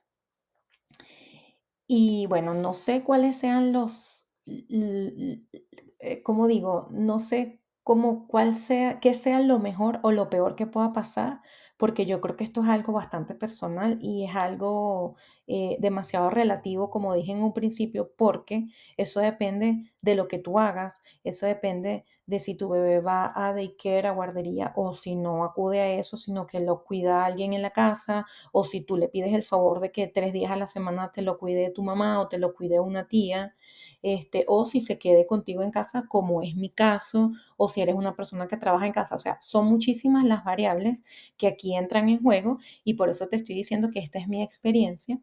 Y 1.87 2.25
bueno, 2.27 2.53
no 2.53 2.73
sé 2.73 3.03
cuáles 3.03 3.37
sean 3.37 3.73
los, 3.73 4.29
eh, 4.45 6.23
como 6.23 6.47
digo, 6.47 6.87
no 6.91 7.19
sé 7.19 7.62
cómo, 7.83 8.27
cuál 8.27 8.55
sea, 8.55 8.99
qué 8.99 9.13
sea 9.13 9.39
lo 9.41 9.59
mejor 9.59 9.99
o 10.03 10.11
lo 10.11 10.29
peor 10.29 10.55
que 10.55 10.67
pueda 10.67 10.93
pasar, 10.93 11.41
porque 11.77 12.05
yo 12.05 12.21
creo 12.21 12.35
que 12.37 12.43
esto 12.45 12.61
es 12.63 12.69
algo 12.69 12.93
bastante 12.93 13.35
personal 13.35 13.97
y 14.01 14.25
es 14.25 14.35
algo 14.35 15.15
eh, 15.55 15.77
demasiado 15.79 16.31
relativo, 16.31 16.89
como 16.89 17.13
dije 17.13 17.31
en 17.31 17.43
un 17.43 17.53
principio, 17.53 18.11
porque 18.17 18.65
eso 18.97 19.19
depende 19.19 19.93
de 20.01 20.15
lo 20.15 20.27
que 20.27 20.39
tú 20.39 20.57
hagas, 20.57 20.99
eso 21.23 21.45
depende 21.45 22.05
de 22.25 22.39
si 22.39 22.55
tu 22.55 22.69
bebé 22.69 23.01
va 23.01 23.31
a 23.35 23.53
daycare, 23.53 24.07
a 24.07 24.11
guardería, 24.13 24.73
o 24.75 24.95
si 24.95 25.15
no 25.15 25.43
acude 25.43 25.79
a 25.79 25.89
eso, 25.93 26.17
sino 26.17 26.47
que 26.47 26.59
lo 26.59 26.83
cuida 26.83 27.23
alguien 27.25 27.53
en 27.53 27.61
la 27.61 27.69
casa, 27.71 28.25
o 28.51 28.63
si 28.63 28.81
tú 28.81 28.97
le 28.97 29.09
pides 29.09 29.33
el 29.33 29.43
favor 29.43 29.79
de 29.79 29.91
que 29.91 30.07
tres 30.07 30.33
días 30.33 30.51
a 30.51 30.55
la 30.55 30.67
semana 30.67 31.11
te 31.11 31.21
lo 31.21 31.37
cuide 31.37 31.69
tu 31.69 31.83
mamá 31.83 32.19
o 32.19 32.27
te 32.29 32.39
lo 32.39 32.55
cuide 32.55 32.79
una 32.79 33.07
tía, 33.07 33.55
este, 34.01 34.45
o 34.47 34.65
si 34.65 34.81
se 34.81 34.97
quede 34.99 35.25
contigo 35.27 35.61
en 35.61 35.71
casa, 35.71 36.05
como 36.07 36.41
es 36.41 36.55
mi 36.55 36.69
caso, 36.69 37.31
o 37.57 37.67
si 37.69 37.81
eres 37.81 37.95
una 37.95 38.15
persona 38.15 38.47
que 38.47 38.57
trabaja 38.57 38.85
en 38.85 38.93
casa. 38.93 39.15
O 39.15 39.19
sea, 39.19 39.37
son 39.41 39.67
muchísimas 39.67 40.23
las 40.23 40.43
variables 40.43 41.03
que 41.37 41.47
aquí 41.47 41.75
entran 41.75 42.09
en 42.09 42.21
juego 42.21 42.57
y 42.83 42.95
por 42.95 43.09
eso 43.09 43.27
te 43.27 43.35
estoy 43.35 43.55
diciendo 43.55 43.89
que 43.91 43.99
esta 43.99 44.19
es 44.19 44.27
mi 44.27 44.41
experiencia. 44.43 45.19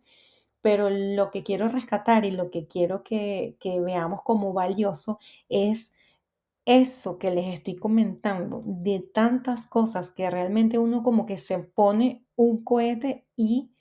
Pero 0.61 0.91
lo 0.91 1.31
que 1.31 1.43
quiero 1.43 1.69
rescatar 1.69 2.25
y 2.25 2.31
lo 2.31 2.51
que 2.51 2.67
quiero 2.67 3.03
que, 3.03 3.57
veamos 3.85 4.23
como 4.23 4.53
valioso 4.53 5.19
es 5.49 5.95
eso 6.67 7.19
que 7.19 7.31
les 7.31 7.47
estoy 7.55 7.77
comentando, 7.77 8.61
de 8.65 9.01
tantas 9.01 9.67
cosas 9.67 10.11
que 10.13 10.31
realmente 10.31 10.79
uno 10.79 11.03
como 11.03 11.27
que 11.27 11.39
se 11.39 11.59
pone 11.59 12.25
un 12.37 12.65
cohete 12.65 13.27
y 13.37 13.73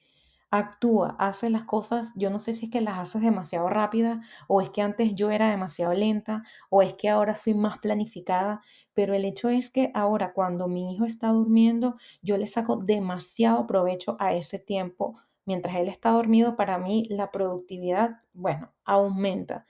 actúa, 0.52 1.16
hace 1.20 1.50
las 1.50 1.64
cosas, 1.66 2.14
yo 2.16 2.30
no 2.32 2.40
sé 2.40 2.54
si 2.54 2.66
es 2.66 2.72
que 2.72 2.82
las 2.82 2.98
haces 2.98 3.22
demasiado 3.22 3.70
rápida 3.70 4.22
o 4.48 4.62
es 4.62 4.70
que 4.72 4.82
antes 4.82 5.14
yo 5.16 5.30
era 5.32 5.50
demasiado 5.52 5.94
lenta 5.94 6.44
o 6.70 6.82
es 6.82 6.96
que 6.96 7.10
ahora 7.10 7.36
soy 7.36 7.54
más 7.54 7.80
planificada, 7.80 8.62
pero 8.94 9.14
el 9.14 9.26
hecho 9.26 9.50
es 9.50 9.70
que 9.70 9.92
ahora 9.94 10.34
cuando 10.34 10.68
mi 10.68 10.94
hijo 10.94 11.06
está 11.06 11.30
durmiendo, 11.30 11.98
yo 12.22 12.38
le 12.38 12.48
saco 12.48 12.78
demasiado 12.78 13.68
provecho 13.68 14.18
a 14.20 14.34
ese 14.34 14.58
tiempo. 14.60 15.16
Mientras 15.50 15.76
él 15.78 15.88
está 15.88 16.12
dormido, 16.12 16.56
para 16.56 16.78
mí 16.78 17.08
la 17.10 17.32
productividad, 17.32 18.22
bueno, 18.34 18.72
aumenta. 18.86 19.66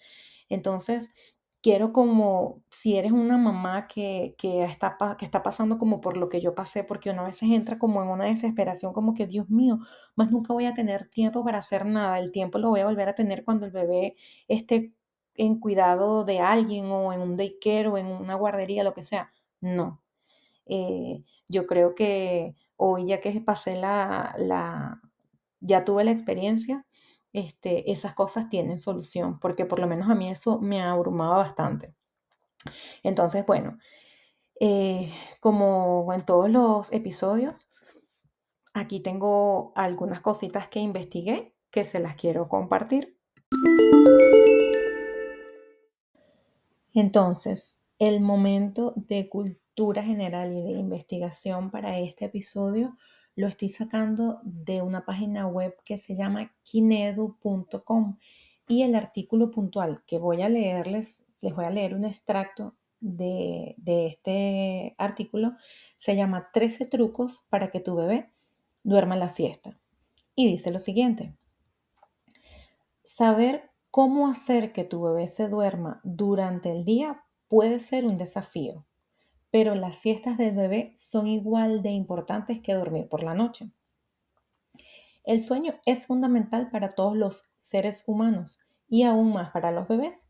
Entonces, 0.49 1.09
quiero 1.61 1.93
como, 1.93 2.61
si 2.69 2.97
eres 2.97 3.13
una 3.13 3.37
mamá 3.37 3.87
que, 3.87 4.35
que, 4.37 4.63
está, 4.65 4.97
que 5.17 5.23
está 5.23 5.41
pasando 5.41 5.77
como 5.77 6.01
por 6.01 6.17
lo 6.17 6.27
que 6.27 6.41
yo 6.41 6.53
pasé, 6.53 6.83
porque 6.83 7.09
una 7.11 7.23
vez 7.23 7.41
entra 7.43 7.79
como 7.79 8.03
en 8.03 8.09
una 8.09 8.25
desesperación, 8.25 8.91
como 8.91 9.13
que 9.13 9.25
Dios 9.25 9.49
mío, 9.49 9.79
más 10.17 10.31
nunca 10.31 10.51
voy 10.53 10.65
a 10.65 10.73
tener 10.73 11.07
tiempo 11.09 11.45
para 11.45 11.59
hacer 11.59 11.85
nada, 11.85 12.19
el 12.19 12.33
tiempo 12.33 12.57
lo 12.57 12.71
voy 12.71 12.81
a 12.81 12.85
volver 12.85 13.07
a 13.07 13.15
tener 13.15 13.45
cuando 13.45 13.65
el 13.65 13.71
bebé 13.71 14.17
esté 14.49 14.93
en 15.35 15.61
cuidado 15.61 16.25
de 16.25 16.39
alguien 16.41 16.87
o 16.87 17.13
en 17.13 17.21
un 17.21 17.37
daycare 17.37 17.87
o 17.87 17.97
en 17.97 18.07
una 18.07 18.35
guardería, 18.35 18.83
lo 18.83 18.93
que 18.93 19.03
sea. 19.03 19.31
No. 19.61 20.01
Eh, 20.65 21.23
yo 21.47 21.65
creo 21.67 21.95
que 21.95 22.55
hoy 22.75 23.07
ya 23.07 23.19
que 23.21 23.39
pasé 23.41 23.75
la, 23.77 24.35
la, 24.37 25.01
ya 25.59 25.83
tuve 25.83 26.03
la 26.03 26.11
experiencia, 26.11 26.85
este, 27.33 27.91
esas 27.91 28.13
cosas 28.15 28.49
tienen 28.49 28.79
solución, 28.79 29.39
porque 29.39 29.65
por 29.65 29.79
lo 29.79 29.87
menos 29.87 30.09
a 30.09 30.15
mí 30.15 30.29
eso 30.29 30.59
me 30.59 30.81
abrumaba 30.81 31.37
bastante. 31.37 31.93
Entonces, 33.03 33.45
bueno, 33.45 33.77
eh, 34.59 35.11
como 35.39 36.11
en 36.13 36.25
todos 36.25 36.49
los 36.49 36.91
episodios, 36.91 37.69
aquí 38.73 38.99
tengo 38.99 39.71
algunas 39.75 40.21
cositas 40.21 40.67
que 40.67 40.79
investigué 40.79 41.55
que 41.71 41.85
se 41.85 41.99
las 41.99 42.15
quiero 42.15 42.49
compartir. 42.49 43.17
Entonces, 46.93 47.79
el 47.99 48.21
momento 48.21 48.93
de 48.95 49.29
cultura 49.29 50.03
general 50.03 50.53
y 50.53 50.61
de 50.61 50.71
investigación 50.71 51.71
para 51.71 51.99
este 51.99 52.25
episodio 52.25 52.97
lo 53.39 53.47
estoy 53.47 53.69
sacando 53.69 54.41
de 54.43 54.81
una 54.81 55.05
página 55.05 55.47
web 55.47 55.73
que 55.85 55.97
se 55.97 56.13
llama 56.13 56.51
kinedu.com 56.63 58.17
y 58.67 58.83
el 58.83 58.95
artículo 58.95 59.49
puntual 59.49 60.03
que 60.05 60.19
voy 60.19 60.41
a 60.41 60.49
leerles, 60.49 61.23
les 61.39 61.55
voy 61.55 61.63
a 61.63 61.69
leer 61.69 61.95
un 61.95 62.03
extracto 62.03 62.75
de, 62.99 63.75
de 63.77 64.07
este 64.07 64.93
artículo, 64.97 65.53
se 65.95 66.17
llama 66.17 66.49
13 66.51 66.85
trucos 66.87 67.45
para 67.49 67.71
que 67.71 67.79
tu 67.79 67.95
bebé 67.95 68.29
duerma 68.83 69.15
la 69.15 69.29
siesta. 69.29 69.79
Y 70.35 70.47
dice 70.47 70.69
lo 70.69 70.79
siguiente, 70.79 71.33
saber 73.05 73.71
cómo 73.89 74.27
hacer 74.27 74.73
que 74.73 74.83
tu 74.83 75.01
bebé 75.01 75.29
se 75.29 75.47
duerma 75.47 76.01
durante 76.03 76.73
el 76.73 76.83
día 76.83 77.23
puede 77.47 77.79
ser 77.79 78.05
un 78.05 78.17
desafío 78.17 78.85
pero 79.51 79.75
las 79.75 79.97
siestas 79.97 80.37
del 80.37 80.55
bebé 80.55 80.93
son 80.95 81.27
igual 81.27 81.81
de 81.81 81.91
importantes 81.91 82.61
que 82.61 82.73
dormir 82.73 83.07
por 83.07 83.23
la 83.23 83.33
noche. 83.33 83.71
El 85.23 85.41
sueño 85.41 85.73
es 85.85 86.07
fundamental 86.07 86.69
para 86.71 86.89
todos 86.89 87.15
los 87.15 87.51
seres 87.59 88.03
humanos 88.07 88.59
y 88.87 89.03
aún 89.03 89.33
más 89.33 89.51
para 89.51 89.71
los 89.71 89.87
bebés. 89.87 90.29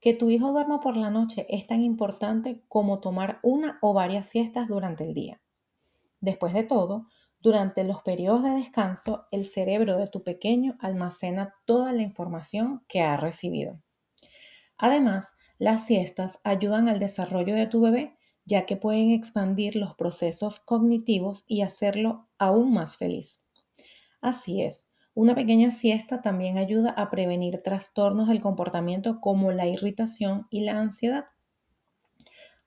Que 0.00 0.14
tu 0.14 0.28
hijo 0.30 0.52
duerma 0.52 0.80
por 0.80 0.96
la 0.96 1.10
noche 1.10 1.46
es 1.48 1.66
tan 1.66 1.82
importante 1.82 2.62
como 2.68 3.00
tomar 3.00 3.40
una 3.42 3.78
o 3.80 3.94
varias 3.94 4.28
siestas 4.28 4.68
durante 4.68 5.04
el 5.04 5.14
día. 5.14 5.40
Después 6.20 6.52
de 6.52 6.64
todo, 6.64 7.06
durante 7.40 7.84
los 7.84 8.02
periodos 8.02 8.42
de 8.42 8.50
descanso, 8.50 9.26
el 9.30 9.46
cerebro 9.46 9.96
de 9.96 10.08
tu 10.08 10.22
pequeño 10.22 10.76
almacena 10.80 11.54
toda 11.64 11.92
la 11.92 12.02
información 12.02 12.84
que 12.88 13.02
ha 13.02 13.16
recibido. 13.16 13.80
Además, 14.76 15.34
las 15.58 15.86
siestas 15.86 16.40
ayudan 16.44 16.88
al 16.88 16.98
desarrollo 16.98 17.54
de 17.54 17.66
tu 17.66 17.80
bebé 17.80 18.15
ya 18.46 18.64
que 18.64 18.76
pueden 18.76 19.10
expandir 19.10 19.76
los 19.76 19.94
procesos 19.94 20.60
cognitivos 20.60 21.44
y 21.46 21.60
hacerlo 21.60 22.28
aún 22.38 22.72
más 22.72 22.96
feliz. 22.96 23.42
Así 24.22 24.62
es, 24.62 24.90
una 25.14 25.34
pequeña 25.34 25.70
siesta 25.70 26.20
también 26.20 26.58
ayuda 26.58 26.90
a 26.90 27.10
prevenir 27.10 27.62
trastornos 27.62 28.28
del 28.28 28.40
comportamiento 28.40 29.20
como 29.20 29.52
la 29.52 29.66
irritación 29.66 30.46
y 30.50 30.60
la 30.60 30.78
ansiedad. 30.78 31.26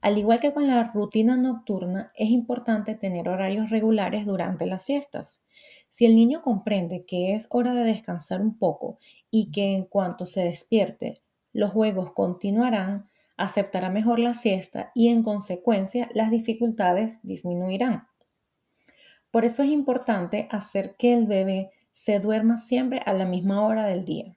Al 0.02 0.18
igual 0.18 0.40
que 0.40 0.54
con 0.54 0.66
la 0.66 0.92
rutina 0.92 1.36
nocturna, 1.36 2.12
es 2.16 2.30
importante 2.30 2.96
tener 2.96 3.28
horarios 3.28 3.70
regulares 3.70 4.26
durante 4.26 4.66
las 4.66 4.86
siestas. 4.86 5.44
Si 5.90 6.06
el 6.06 6.16
niño 6.16 6.42
comprende 6.42 7.06
que 7.06 7.36
es 7.36 7.48
hora 7.50 7.74
de 7.74 7.84
descansar 7.84 8.42
un 8.42 8.58
poco 8.58 8.98
y 9.30 9.52
que 9.52 9.76
en 9.76 9.84
cuanto 9.84 10.26
se 10.26 10.44
despierte, 10.44 11.22
los 11.52 11.72
juegos 11.72 12.14
continuarán, 12.14 13.09
aceptará 13.40 13.90
mejor 13.90 14.20
la 14.20 14.34
siesta 14.34 14.92
y 14.94 15.08
en 15.08 15.24
consecuencia 15.24 16.10
las 16.14 16.30
dificultades 16.30 17.22
disminuirán. 17.24 18.08
Por 19.32 19.46
eso 19.46 19.64
es 19.64 19.70
importante 19.70 20.48
hacer 20.52 20.96
que 20.98 21.14
el 21.14 21.26
bebé 21.26 21.72
se 21.94 22.20
duerma 22.20 22.58
siempre 22.58 23.02
a 23.06 23.14
la 23.14 23.26
misma 23.26 23.66
hora 23.66 23.86
del 23.86 24.04
día. 24.04 24.36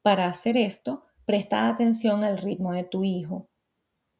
Para 0.00 0.26
hacer 0.26 0.56
esto, 0.56 1.04
presta 1.26 1.68
atención 1.68 2.24
al 2.24 2.38
ritmo 2.38 2.72
de 2.72 2.84
tu 2.84 3.04
hijo. 3.04 3.50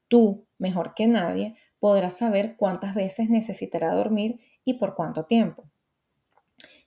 Tú, 0.08 0.46
mejor 0.58 0.92
que 0.94 1.06
nadie, 1.06 1.56
podrás 1.78 2.18
saber 2.18 2.56
cuántas 2.56 2.94
veces 2.94 3.30
necesitará 3.30 3.94
dormir 3.94 4.40
y 4.62 4.74
por 4.74 4.94
cuánto 4.94 5.24
tiempo. 5.24 5.70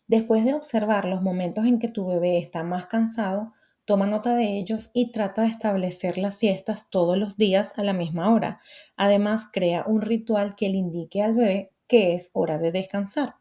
Después 0.05 0.45
de 0.45 0.53
observar 0.53 1.05
los 1.05 1.23
momentos 1.23 1.65
en 1.65 1.79
que 1.79 1.87
tu 1.87 2.05
bebé 2.05 2.37
está 2.37 2.63
más 2.63 2.85
cansado, 2.85 3.53
Toma 3.85 4.07
nota 4.07 4.35
de 4.35 4.57
ellos 4.57 4.89
y 4.93 5.11
trata 5.11 5.43
de 5.43 5.49
establecer 5.49 6.17
las 6.17 6.37
siestas 6.37 6.89
todos 6.89 7.17
los 7.17 7.37
días 7.37 7.73
a 7.77 7.83
la 7.83 7.93
misma 7.93 8.33
hora. 8.33 8.59
Además, 8.97 9.47
crea 9.51 9.85
un 9.87 10.01
ritual 10.01 10.55
que 10.55 10.69
le 10.69 10.77
indique 10.77 11.21
al 11.21 11.35
bebé 11.35 11.71
que 11.87 12.15
es 12.15 12.31
hora 12.33 12.57
de 12.57 12.71
descansar. 12.71 13.35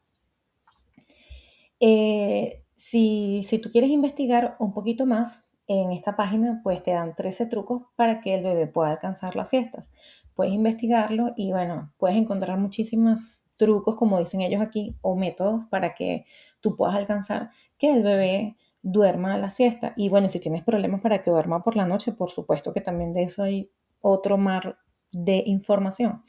Eh, 1.81 2.63
si, 2.75 3.43
si 3.45 3.59
tú 3.59 3.71
quieres 3.71 3.91
investigar 3.91 4.57
un 4.59 4.73
poquito 4.73 5.07
más, 5.07 5.45
en 5.67 5.93
esta 5.93 6.15
página 6.17 6.61
pues 6.63 6.83
te 6.83 6.93
dan 6.93 7.15
13 7.15 7.47
trucos 7.47 7.83
para 7.97 8.21
que 8.21 8.35
el 8.35 8.45
bebé 8.45 8.67
pueda 8.67 8.91
alcanzar 8.91 9.37
las 9.37 9.49
siestas. 9.51 9.91
Puedes 10.35 10.53
investigarlo 10.53 11.33
y 11.37 11.53
bueno, 11.53 11.93
puedes 11.97 12.17
encontrar 12.17 12.59
muchísimos 12.59 13.45
trucos, 13.57 13.97
como 13.97 14.19
dicen 14.19 14.41
ellos 14.41 14.61
aquí, 14.61 14.97
o 15.01 15.17
métodos 15.17 15.67
para 15.67 15.95
que 15.95 16.27
tú 16.61 16.77
puedas 16.77 16.95
alcanzar 16.95 17.51
que 17.79 17.93
el 17.93 18.03
bebé 18.03 18.57
duerma 18.85 19.35
a 19.35 19.39
la 19.39 19.51
siesta. 19.51 19.95
Y 19.97 20.11
bueno, 20.11 20.29
si 20.29 20.39
tienes 20.39 20.63
problemas 20.63 21.01
para 21.01 21.23
que 21.23 21.31
duerma 21.31 21.65
por 21.65 21.75
la 21.75 21.87
noche, 21.87 22.13
por 22.13 22.31
supuesto 22.31 22.73
que 22.73 22.83
también 22.83 23.15
de 23.15 23.25
eso 23.25 23.43
hay 23.43 23.71
otro 24.01 24.37
mar 24.39 24.79
de 25.11 25.43
información. 25.47 26.23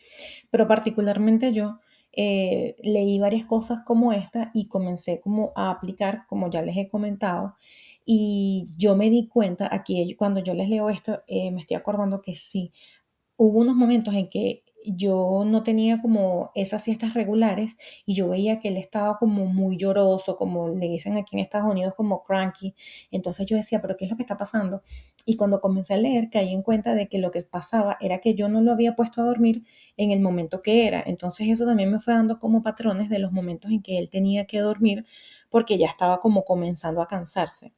Pero 0.50 0.68
particularmente 0.68 1.52
yo 1.52 1.80
eh, 2.14 2.78
leí 2.82 3.20
varias 3.20 3.46
cosas 3.46 3.82
como 3.82 4.14
esta 4.14 4.52
y 4.54 4.68
comencé 4.68 5.20
como 5.20 5.52
a 5.56 5.70
aplicar, 5.70 6.26
como 6.28 6.50
ya 6.50 6.62
les 6.62 6.78
he 6.78 6.88
comentado. 6.88 7.56
Y 8.06 8.74
yo 8.78 8.96
me 8.96 9.10
di 9.10 9.28
cuenta, 9.28 9.68
aquí 9.70 10.16
cuando 10.16 10.40
yo 10.40 10.54
les 10.54 10.70
leo 10.70 10.90
esto, 10.90 11.24
eh, 11.28 11.52
me 11.52 11.60
estoy 11.60 11.76
acordando 11.76 12.22
que 12.22 12.36
sí, 12.36 12.72
hubo 13.36 13.60
unos 13.60 13.76
momentos 13.76 14.14
en 14.14 14.30
que 14.30 14.64
yo 14.96 15.44
no 15.46 15.64
tenía 15.64 16.02
como 16.02 16.52
esas 16.56 16.84
siestas 16.84 17.14
regulares 17.14 17.78
y 18.06 18.16
yo 18.16 18.30
veía 18.30 18.60
que 18.60 18.68
él 18.68 18.78
estaba 18.78 19.18
como 19.18 19.46
muy 19.46 19.78
lloroso, 19.78 20.36
como 20.36 20.70
le 20.70 20.88
dicen 20.88 21.18
aquí 21.18 21.36
en 21.36 21.40
Estados 21.42 21.72
Unidos 21.72 21.94
como 21.96 22.24
cranky. 22.24 22.76
Entonces 23.12 23.46
yo 23.46 23.58
decía, 23.58 23.82
pero 23.82 23.98
¿qué 23.98 24.06
es 24.06 24.12
lo 24.12 24.18
que 24.18 24.24
está 24.24 24.38
pasando? 24.38 24.84
Y 25.26 25.38
cuando 25.38 25.60
comencé 25.62 25.94
a 25.94 25.98
leer 25.98 26.30
caí 26.30 26.54
en 26.54 26.62
cuenta 26.62 26.94
de 26.94 27.08
que 27.08 27.18
lo 27.18 27.32
que 27.32 27.42
pasaba 27.42 27.98
era 28.00 28.20
que 28.20 28.36
yo 28.36 28.48
no 28.50 28.62
lo 28.62 28.72
había 28.72 28.96
puesto 28.96 29.22
a 29.22 29.26
dormir 29.26 29.64
en 29.98 30.12
el 30.12 30.20
momento 30.20 30.62
que 30.62 30.88
era. 30.88 31.04
Entonces 31.06 31.48
eso 31.50 31.66
también 31.66 31.92
me 31.92 32.00
fue 32.00 32.14
dando 32.14 32.40
como 32.40 32.62
patrones 32.62 33.10
de 33.10 33.20
los 33.20 33.32
momentos 33.32 33.72
en 33.72 33.82
que 33.82 33.98
él 33.98 34.10
tenía 34.10 34.46
que 34.46 34.60
dormir 34.60 35.06
porque 35.50 35.78
ya 35.78 35.88
estaba 35.88 36.20
como 36.20 36.44
comenzando 36.46 37.02
a 37.02 37.08
cansarse. 37.08 37.74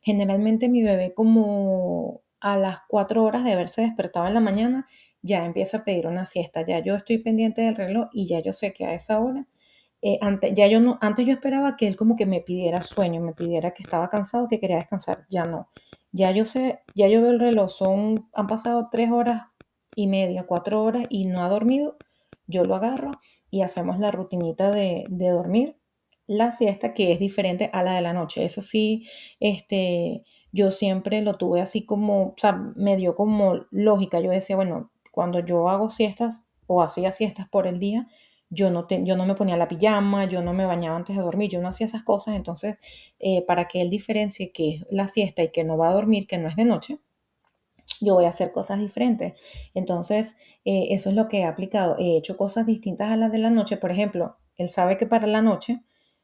Generalmente 0.00 0.68
mi 0.68 0.82
bebé 0.82 1.14
como 1.14 2.22
a 2.40 2.56
las 2.56 2.80
cuatro 2.88 3.24
horas 3.24 3.44
de 3.44 3.52
haberse 3.52 3.82
despertado 3.82 4.26
en 4.26 4.34
la 4.34 4.40
mañana 4.40 4.86
ya 5.22 5.44
empieza 5.44 5.78
a 5.78 5.84
pedir 5.84 6.06
una 6.06 6.26
siesta, 6.26 6.64
ya 6.66 6.80
yo 6.80 6.94
estoy 6.96 7.18
pendiente 7.18 7.62
del 7.62 7.76
reloj 7.76 8.08
y 8.12 8.26
ya 8.26 8.40
yo 8.40 8.52
sé 8.52 8.72
que 8.72 8.84
a 8.84 8.94
esa 8.94 9.20
hora, 9.20 9.46
eh, 10.02 10.18
antes, 10.20 10.52
ya 10.54 10.66
yo 10.68 10.80
no, 10.80 10.98
antes 11.00 11.26
yo 11.26 11.32
esperaba 11.32 11.76
que 11.76 11.86
él 11.86 11.96
como 11.96 12.16
que 12.16 12.26
me 12.26 12.40
pidiera 12.40 12.82
sueño, 12.82 13.20
me 13.20 13.32
pidiera 13.32 13.72
que 13.72 13.82
estaba 13.82 14.08
cansado, 14.08 14.48
que 14.48 14.60
quería 14.60 14.76
descansar, 14.76 15.26
ya 15.28 15.44
no, 15.44 15.68
ya 16.12 16.30
yo 16.30 16.44
sé, 16.44 16.80
ya 16.94 17.08
yo 17.08 17.20
veo 17.22 17.30
el 17.30 17.40
reloj, 17.40 17.70
son, 17.70 18.28
han 18.34 18.46
pasado 18.46 18.88
tres 18.90 19.10
horas 19.10 19.48
y 19.96 20.06
media, 20.06 20.46
cuatro 20.46 20.82
horas 20.82 21.06
y 21.10 21.26
no 21.26 21.42
ha 21.42 21.48
dormido, 21.48 21.96
yo 22.46 22.64
lo 22.64 22.76
agarro 22.76 23.10
y 23.50 23.62
hacemos 23.62 23.98
la 23.98 24.10
rutinita 24.10 24.70
de, 24.70 25.04
de 25.08 25.30
dormir 25.30 25.78
la 26.28 26.52
siesta 26.52 26.94
que 26.94 27.10
es 27.12 27.18
diferente 27.18 27.70
a 27.72 27.82
la 27.82 27.94
de 27.94 28.02
la 28.02 28.12
noche. 28.12 28.44
Eso 28.44 28.62
sí, 28.62 29.08
este, 29.40 30.24
yo 30.52 30.70
siempre 30.70 31.22
lo 31.22 31.36
tuve 31.36 31.60
así 31.60 31.84
como, 31.86 32.28
o 32.28 32.34
sea, 32.36 32.52
me 32.76 32.96
dio 32.96 33.16
como 33.16 33.66
lógica. 33.70 34.20
Yo 34.20 34.30
decía, 34.30 34.54
bueno, 34.54 34.92
cuando 35.12 35.40
yo 35.40 35.68
hago 35.68 35.90
siestas 35.90 36.46
o 36.66 36.82
hacía 36.82 37.12
siestas 37.12 37.48
por 37.48 37.66
el 37.66 37.78
día, 37.78 38.08
yo 38.50 38.70
no, 38.70 38.86
yo 38.88 39.16
no 39.16 39.26
me 39.26 39.34
ponía 39.34 39.56
la 39.56 39.68
pijama, 39.68 40.24
yo 40.24 40.42
no 40.42 40.54
me 40.54 40.64
bañaba 40.64 40.96
antes 40.96 41.16
de 41.16 41.22
dormir, 41.22 41.50
yo 41.50 41.60
no 41.60 41.68
hacía 41.68 41.86
esas 41.86 42.02
cosas. 42.02 42.34
Entonces, 42.34 42.78
eh, 43.18 43.44
para 43.46 43.68
que 43.68 43.80
él 43.82 43.90
diferencie 43.90 44.52
que 44.52 44.76
es 44.76 44.86
la 44.90 45.06
siesta 45.06 45.42
y 45.42 45.50
que 45.50 45.64
no 45.64 45.76
va 45.76 45.90
a 45.90 45.94
dormir, 45.94 46.26
que 46.26 46.38
no 46.38 46.48
es 46.48 46.56
de 46.56 46.64
noche, 46.64 46.98
yo 48.00 48.14
voy 48.14 48.24
a 48.24 48.28
hacer 48.30 48.52
cosas 48.52 48.78
diferentes. 48.78 49.34
Entonces, 49.74 50.36
eh, 50.64 50.88
eso 50.90 51.10
es 51.10 51.16
lo 51.16 51.28
que 51.28 51.38
he 51.40 51.44
aplicado. 51.44 51.96
He 51.98 52.16
hecho 52.16 52.36
cosas 52.36 52.66
distintas 52.66 53.10
a 53.10 53.16
las 53.16 53.32
de 53.32 53.38
la 53.38 53.50
noche. 53.50 53.76
Por 53.76 53.90
ejemplo, 53.90 54.36
él 54.56 54.68
sabe 54.68 54.98
que 54.98 55.06
para 55.06 55.26
la 55.26 55.42
noche, 55.42 55.82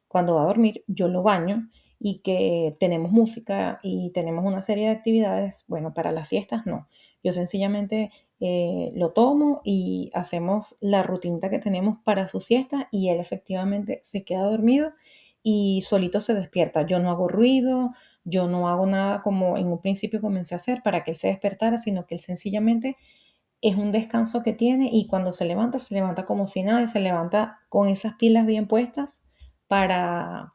cuando 0.09 0.35
va 0.35 0.43
a 0.43 0.47
dormir, 0.47 0.85
yo 0.87 1.09
lo 1.09 1.23
baño 1.23 1.71
y 1.99 2.21
que 2.21 2.77
tenemos 2.81 3.13
música 3.13 3.81
y 3.83 4.11
tenemos 4.11 4.45
una 4.45 4.63
serie 4.63 4.87
de 4.87 4.93
actividades. 4.93 5.65
Bueno, 5.69 5.95
para 5.95 6.13
las 6.13 6.29
siestas 6.29 6.67
no. 6.67 6.89
Yo 7.23 7.33
sencillamente 7.33 8.11
eh, 8.41 8.91
lo 8.95 9.13
tomo 9.13 9.61
y 9.65 10.11
hacemos 10.15 10.77
la 10.81 11.03
rutina 11.03 11.51
que 11.51 11.59
tenemos 11.59 11.99
para 12.05 12.27
su 12.27 12.41
siesta 12.41 12.89
y 12.91 13.09
él 13.09 13.21
efectivamente 13.21 14.01
se 14.03 14.25
queda 14.25 14.43
dormido 14.43 14.93
y 15.43 15.83
solito 15.83 16.21
se 16.21 16.35
despierta. 16.35 16.87
Yo 16.87 16.99
no 16.99 17.11
hago 17.11 17.29
ruido, 17.29 17.93
yo 18.25 18.49
no 18.49 18.69
hago 18.69 18.87
nada 18.87 19.23
como 19.23 19.57
en 19.57 19.67
un 19.69 19.81
principio 19.81 20.21
comencé 20.21 20.55
a 20.55 20.57
hacer 20.57 20.83
para 20.83 21.05
que 21.05 21.13
él 21.13 21.17
se 21.17 21.29
despertara, 21.29 21.79
sino 21.79 22.07
que 22.07 22.17
él 22.17 22.21
sencillamente 22.21 22.97
es 23.61 23.77
un 23.77 23.93
descanso 23.93 24.43
que 24.43 24.53
tiene 24.53 24.91
y 24.93 25.07
cuando 25.07 25.33
se 25.33 25.45
levanta, 25.45 25.79
se 25.79 25.95
levanta 25.95 26.25
como 26.25 26.47
si 26.49 26.63
nada 26.63 26.83
y 26.83 26.89
se 26.89 27.01
levanta 27.01 27.61
con 27.69 27.89
esas 27.89 28.15
pilas 28.15 28.47
bien 28.47 28.67
puestas 28.69 29.25
para 29.69 30.55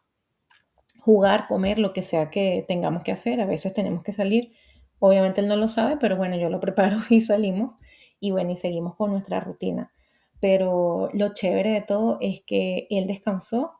jugar, 1.00 1.48
comer, 1.48 1.80
lo 1.80 1.94
que 1.94 2.04
sea 2.04 2.30
que 2.30 2.64
tengamos 2.68 3.04
que 3.04 3.12
hacer. 3.12 3.42
A 3.42 3.46
veces 3.46 3.74
tenemos 3.74 4.04
que 4.04 4.12
salir. 4.12 4.52
Obviamente 5.00 5.42
él 5.42 5.48
no 5.48 5.56
lo 5.56 5.68
sabe, 5.68 5.98
pero 5.98 6.18
bueno, 6.18 6.38
yo 6.38 6.50
lo 6.50 6.60
preparo 6.60 6.98
y 7.10 7.22
salimos 7.22 7.76
y 8.20 8.32
bueno, 8.32 8.52
y 8.52 8.58
seguimos 8.58 8.96
con 8.96 9.12
nuestra 9.12 9.40
rutina. 9.40 9.92
Pero 10.40 11.10
lo 11.14 11.34
chévere 11.34 11.72
de 11.72 11.82
todo 11.82 12.18
es 12.22 12.42
que 12.42 12.88
él 12.90 13.08
descansó 13.08 13.74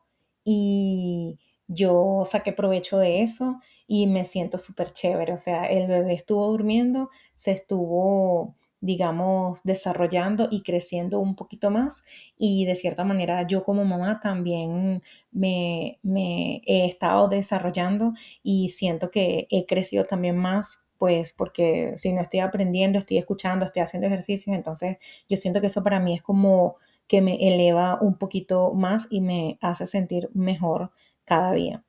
y 0.44 1.38
yo 1.68 2.22
saqué 2.24 2.52
provecho 2.52 2.98
de 2.98 3.22
eso 3.22 3.60
y 3.86 4.06
me 4.06 4.24
siento 4.24 4.58
súper 4.58 4.92
chévere. 4.92 5.32
O 5.32 5.38
sea, 5.38 5.66
el 5.66 5.88
bebé 5.88 6.14
estuvo 6.14 6.46
durmiendo, 6.48 7.10
se 7.34 7.52
estuvo, 7.52 8.56
digamos, 8.80 9.60
desarrollando 9.64 10.48
y 10.50 10.62
creciendo 10.62 11.20
un 11.20 11.34
poquito 11.36 11.70
más 11.70 12.02
y 12.38 12.64
de 12.66 12.76
cierta 12.76 13.04
manera 13.04 13.46
yo 13.46 13.62
como 13.62 13.84
mamá 13.84 14.20
también 14.20 15.02
me, 15.30 15.98
me 16.02 16.62
he 16.66 16.86
estado 16.86 17.28
desarrollando 17.28 18.12
y 18.42 18.70
siento 18.70 19.10
que 19.10 19.46
he 19.50 19.66
crecido 19.66 20.04
también 20.04 20.36
más 20.36 20.89
pues 21.00 21.32
porque 21.32 21.94
si 21.96 22.12
no 22.12 22.20
estoy 22.20 22.40
aprendiendo, 22.40 22.98
estoy 22.98 23.16
escuchando, 23.16 23.64
estoy 23.64 23.80
haciendo 23.80 24.06
ejercicios, 24.06 24.54
entonces 24.54 24.98
yo 25.30 25.38
siento 25.38 25.62
que 25.62 25.68
eso 25.68 25.82
para 25.82 25.98
mí 25.98 26.12
es 26.14 26.20
como 26.20 26.76
que 27.08 27.22
me 27.22 27.48
eleva 27.48 27.98
un 28.02 28.18
poquito 28.18 28.74
más 28.74 29.06
y 29.08 29.22
me 29.22 29.58
hace 29.62 29.86
sentir 29.86 30.28
mejor 30.34 30.90
cada 31.24 31.52
día. 31.52 31.82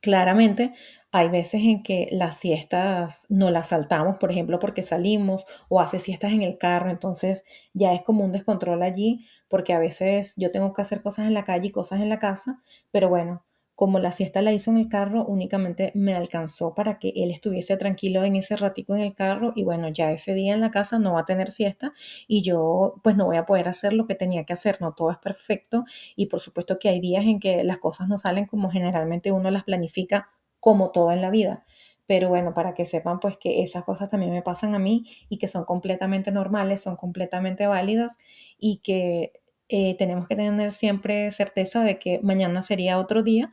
Claramente, 0.00 0.74
hay 1.12 1.28
veces 1.28 1.62
en 1.62 1.84
que 1.84 2.08
las 2.10 2.38
siestas 2.38 3.26
no 3.28 3.52
las 3.52 3.68
saltamos, 3.68 4.16
por 4.16 4.32
ejemplo, 4.32 4.58
porque 4.58 4.82
salimos 4.82 5.44
o 5.68 5.80
hace 5.80 6.00
siestas 6.00 6.32
en 6.32 6.42
el 6.42 6.58
carro, 6.58 6.90
entonces 6.90 7.44
ya 7.72 7.94
es 7.94 8.02
como 8.02 8.24
un 8.24 8.32
descontrol 8.32 8.82
allí, 8.82 9.24
porque 9.46 9.74
a 9.74 9.78
veces 9.78 10.34
yo 10.36 10.50
tengo 10.50 10.72
que 10.72 10.82
hacer 10.82 11.02
cosas 11.02 11.28
en 11.28 11.34
la 11.34 11.44
calle 11.44 11.68
y 11.68 11.70
cosas 11.70 12.00
en 12.00 12.08
la 12.08 12.18
casa, 12.18 12.60
pero 12.90 13.08
bueno, 13.08 13.44
como 13.78 14.00
la 14.00 14.10
siesta 14.10 14.42
la 14.42 14.52
hizo 14.52 14.72
en 14.72 14.78
el 14.78 14.88
carro, 14.88 15.24
únicamente 15.24 15.92
me 15.94 16.16
alcanzó 16.16 16.74
para 16.74 16.98
que 16.98 17.12
él 17.14 17.30
estuviese 17.30 17.76
tranquilo 17.76 18.24
en 18.24 18.34
ese 18.34 18.56
ratico 18.56 18.96
en 18.96 19.02
el 19.02 19.14
carro 19.14 19.52
y 19.54 19.62
bueno, 19.62 19.86
ya 19.88 20.10
ese 20.10 20.34
día 20.34 20.52
en 20.52 20.60
la 20.60 20.72
casa 20.72 20.98
no 20.98 21.12
va 21.12 21.20
a 21.20 21.24
tener 21.24 21.52
siesta 21.52 21.92
y 22.26 22.42
yo 22.42 22.96
pues 23.04 23.14
no 23.14 23.26
voy 23.26 23.36
a 23.36 23.46
poder 23.46 23.68
hacer 23.68 23.92
lo 23.92 24.08
que 24.08 24.16
tenía 24.16 24.42
que 24.42 24.52
hacer, 24.52 24.78
no 24.80 24.94
todo 24.94 25.12
es 25.12 25.18
perfecto 25.18 25.84
y 26.16 26.26
por 26.26 26.40
supuesto 26.40 26.80
que 26.80 26.88
hay 26.88 26.98
días 26.98 27.24
en 27.24 27.38
que 27.38 27.62
las 27.62 27.78
cosas 27.78 28.08
no 28.08 28.18
salen 28.18 28.46
como 28.46 28.68
generalmente 28.68 29.30
uno 29.30 29.48
las 29.48 29.62
planifica 29.62 30.28
como 30.58 30.90
todo 30.90 31.12
en 31.12 31.22
la 31.22 31.30
vida. 31.30 31.64
Pero 32.08 32.30
bueno, 32.30 32.54
para 32.54 32.74
que 32.74 32.84
sepan 32.84 33.20
pues 33.20 33.36
que 33.36 33.62
esas 33.62 33.84
cosas 33.84 34.10
también 34.10 34.32
me 34.32 34.42
pasan 34.42 34.74
a 34.74 34.80
mí 34.80 35.06
y 35.28 35.38
que 35.38 35.46
son 35.46 35.64
completamente 35.64 36.32
normales, 36.32 36.82
son 36.82 36.96
completamente 36.96 37.68
válidas 37.68 38.18
y 38.58 38.78
que 38.78 39.34
eh, 39.68 39.96
tenemos 39.98 40.26
que 40.28 40.36
tener 40.36 40.72
siempre 40.72 41.30
certeza 41.30 41.82
de 41.82 41.98
que 41.98 42.20
mañana 42.22 42.62
sería 42.62 42.98
otro 42.98 43.22
día, 43.22 43.52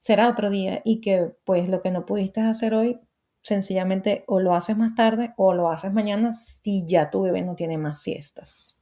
será 0.00 0.28
otro 0.28 0.50
día 0.50 0.82
y 0.84 1.00
que 1.00 1.32
pues 1.44 1.68
lo 1.68 1.82
que 1.82 1.90
no 1.90 2.06
pudiste 2.06 2.40
hacer 2.40 2.74
hoy, 2.74 3.00
sencillamente 3.42 4.24
o 4.26 4.40
lo 4.40 4.54
haces 4.54 4.76
más 4.76 4.94
tarde 4.94 5.32
o 5.36 5.54
lo 5.54 5.70
haces 5.70 5.92
mañana 5.92 6.34
si 6.34 6.84
ya 6.86 7.10
tu 7.10 7.22
bebé 7.22 7.42
no 7.42 7.54
tiene 7.54 7.78
más 7.78 8.00
siestas. 8.02 8.78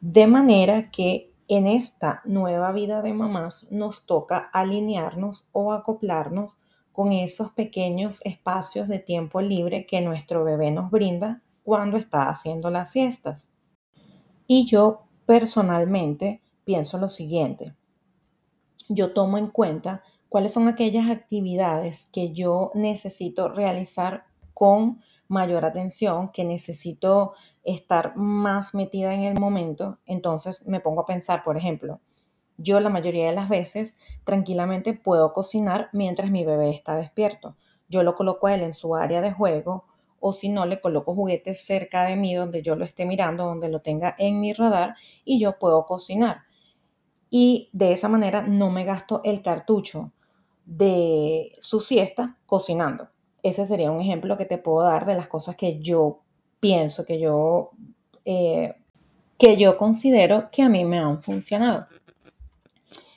De 0.00 0.26
manera 0.26 0.90
que 0.90 1.32
en 1.48 1.66
esta 1.66 2.22
nueva 2.24 2.72
vida 2.72 3.02
de 3.02 3.14
mamás 3.14 3.70
nos 3.70 4.06
toca 4.06 4.38
alinearnos 4.52 5.48
o 5.52 5.72
acoplarnos 5.72 6.58
con 6.92 7.12
esos 7.12 7.52
pequeños 7.52 8.20
espacios 8.24 8.88
de 8.88 8.98
tiempo 8.98 9.40
libre 9.40 9.86
que 9.86 10.00
nuestro 10.00 10.44
bebé 10.44 10.70
nos 10.70 10.90
brinda 10.90 11.42
cuando 11.62 11.96
está 11.96 12.28
haciendo 12.28 12.70
las 12.70 12.92
siestas. 12.92 13.52
Y 14.46 14.66
yo 14.66 15.06
personalmente 15.26 16.42
pienso 16.64 16.98
lo 16.98 17.08
siguiente. 17.08 17.74
Yo 18.88 19.12
tomo 19.12 19.38
en 19.38 19.48
cuenta 19.48 20.02
cuáles 20.28 20.52
son 20.52 20.68
aquellas 20.68 21.10
actividades 21.10 22.08
que 22.12 22.32
yo 22.32 22.70
necesito 22.74 23.48
realizar 23.48 24.24
con 24.54 25.00
mayor 25.28 25.64
atención, 25.64 26.30
que 26.30 26.44
necesito 26.44 27.32
estar 27.64 28.16
más 28.16 28.74
metida 28.74 29.14
en 29.14 29.24
el 29.24 29.38
momento. 29.38 29.98
Entonces 30.06 30.66
me 30.66 30.80
pongo 30.80 31.02
a 31.02 31.06
pensar, 31.06 31.42
por 31.42 31.56
ejemplo, 31.56 32.00
yo 32.58 32.80
la 32.80 32.90
mayoría 32.90 33.26
de 33.26 33.34
las 33.34 33.48
veces 33.48 33.96
tranquilamente 34.24 34.92
puedo 34.92 35.32
cocinar 35.32 35.88
mientras 35.92 36.30
mi 36.30 36.44
bebé 36.44 36.70
está 36.70 36.96
despierto. 36.96 37.56
Yo 37.88 38.02
lo 38.02 38.14
coloco 38.14 38.46
a 38.46 38.54
él 38.54 38.62
en 38.62 38.72
su 38.72 38.94
área 38.94 39.20
de 39.20 39.32
juego 39.32 39.84
o 40.22 40.32
si 40.32 40.48
no, 40.48 40.64
le 40.64 40.80
coloco 40.80 41.14
juguetes 41.14 41.64
cerca 41.64 42.04
de 42.04 42.14
mí 42.14 42.34
donde 42.34 42.62
yo 42.62 42.76
lo 42.76 42.84
esté 42.84 43.04
mirando, 43.04 43.44
donde 43.44 43.68
lo 43.68 43.82
tenga 43.82 44.14
en 44.18 44.40
mi 44.40 44.52
radar 44.52 44.94
y 45.24 45.40
yo 45.40 45.58
puedo 45.58 45.84
cocinar. 45.84 46.42
Y 47.28 47.68
de 47.72 47.92
esa 47.92 48.08
manera 48.08 48.42
no 48.42 48.70
me 48.70 48.84
gasto 48.84 49.20
el 49.24 49.42
cartucho 49.42 50.12
de 50.64 51.52
su 51.58 51.80
siesta 51.80 52.38
cocinando. 52.46 53.08
Ese 53.42 53.66
sería 53.66 53.90
un 53.90 54.00
ejemplo 54.00 54.36
que 54.36 54.44
te 54.44 54.58
puedo 54.58 54.86
dar 54.86 55.06
de 55.06 55.16
las 55.16 55.26
cosas 55.26 55.56
que 55.56 55.80
yo 55.80 56.20
pienso, 56.60 57.04
que 57.04 57.18
yo, 57.18 57.70
eh, 58.24 58.76
que 59.36 59.56
yo 59.56 59.76
considero 59.76 60.46
que 60.52 60.62
a 60.62 60.68
mí 60.68 60.84
me 60.84 61.00
han 61.00 61.20
funcionado. 61.20 61.88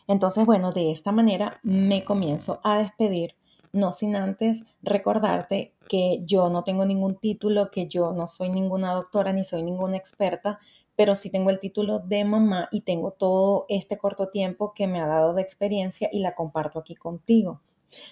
Entonces, 0.08 0.44
bueno, 0.44 0.72
de 0.72 0.92
esta 0.92 1.12
manera 1.12 1.60
me 1.62 2.04
comienzo 2.04 2.62
a 2.64 2.80
despedir 2.80 3.36
no 3.76 3.92
sin 3.92 4.16
antes 4.16 4.64
recordarte 4.82 5.74
que 5.90 6.22
yo 6.24 6.50
no 6.50 6.64
tengo 6.64 6.86
ningún 6.86 7.18
título, 7.18 7.70
que 7.72 7.88
yo 7.88 8.14
no 8.14 8.26
soy 8.26 8.50
ninguna 8.50 8.94
doctora 8.94 9.34
ni 9.34 9.44
soy 9.44 9.64
ninguna 9.64 9.98
experta, 9.98 10.60
pero 10.96 11.14
sí 11.14 11.30
tengo 11.30 11.50
el 11.50 11.60
título 11.60 12.00
de 12.00 12.24
mamá 12.24 12.70
y 12.72 12.82
tengo 12.82 13.12
todo 13.12 13.66
este 13.68 13.98
corto 13.98 14.30
tiempo 14.30 14.74
que 14.74 14.88
me 14.88 15.02
ha 15.02 15.08
dado 15.08 15.34
de 15.34 15.42
experiencia 15.42 16.10
y 16.12 16.20
la 16.20 16.36
comparto 16.36 16.80
aquí 16.80 16.96
contigo. 16.96 17.62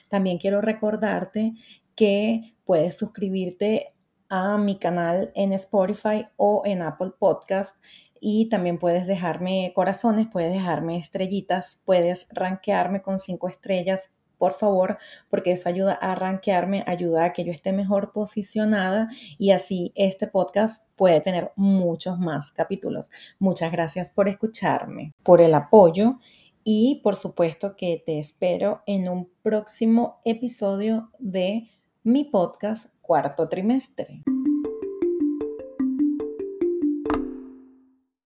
También 0.10 0.38
quiero 0.38 0.60
recordarte 0.60 1.54
que 1.96 2.56
puedes 2.66 2.98
suscribirte 2.98 3.94
a 4.28 4.58
mi 4.58 4.78
canal 4.78 5.32
en 5.34 5.54
Spotify 5.54 6.28
o 6.36 6.64
en 6.66 6.82
Apple 6.82 7.12
Podcast 7.18 7.82
y 8.20 8.50
también 8.50 8.80
puedes 8.80 9.08
dejarme 9.08 9.72
corazones, 9.74 10.28
puedes 10.30 10.52
dejarme 10.52 10.98
estrellitas, 10.98 11.82
puedes 11.86 12.28
rankearme 12.32 13.02
con 13.02 13.18
cinco 13.18 13.48
estrellas 13.48 14.18
por 14.44 14.52
favor, 14.52 14.98
porque 15.30 15.54
eso 15.54 15.70
ayuda 15.70 15.94
a 15.94 16.16
rankearme, 16.16 16.84
ayuda 16.86 17.24
a 17.24 17.32
que 17.32 17.46
yo 17.46 17.54
esté 17.54 17.72
mejor 17.72 18.12
posicionada 18.12 19.08
y 19.38 19.52
así 19.52 19.94
este 19.96 20.28
podcast 20.28 20.86
puede 20.98 21.22
tener 21.22 21.54
muchos 21.56 22.20
más 22.20 22.52
capítulos. 22.52 23.10
Muchas 23.40 23.72
gracias 23.72 24.12
por 24.12 24.28
escucharme, 24.28 25.14
por 25.24 25.40
el 25.40 25.54
apoyo 25.54 26.18
y 26.62 27.00
por 27.06 27.16
supuesto 27.16 27.78
que 27.78 28.04
te 28.06 28.20
espero 28.20 28.82
en 28.86 29.08
un 29.08 29.30
próximo 29.44 30.20
episodio 30.26 31.10
de 31.20 31.70
mi 32.04 32.26
podcast 32.26 32.94
cuarto 33.02 33.48
trimestre. 33.48 34.24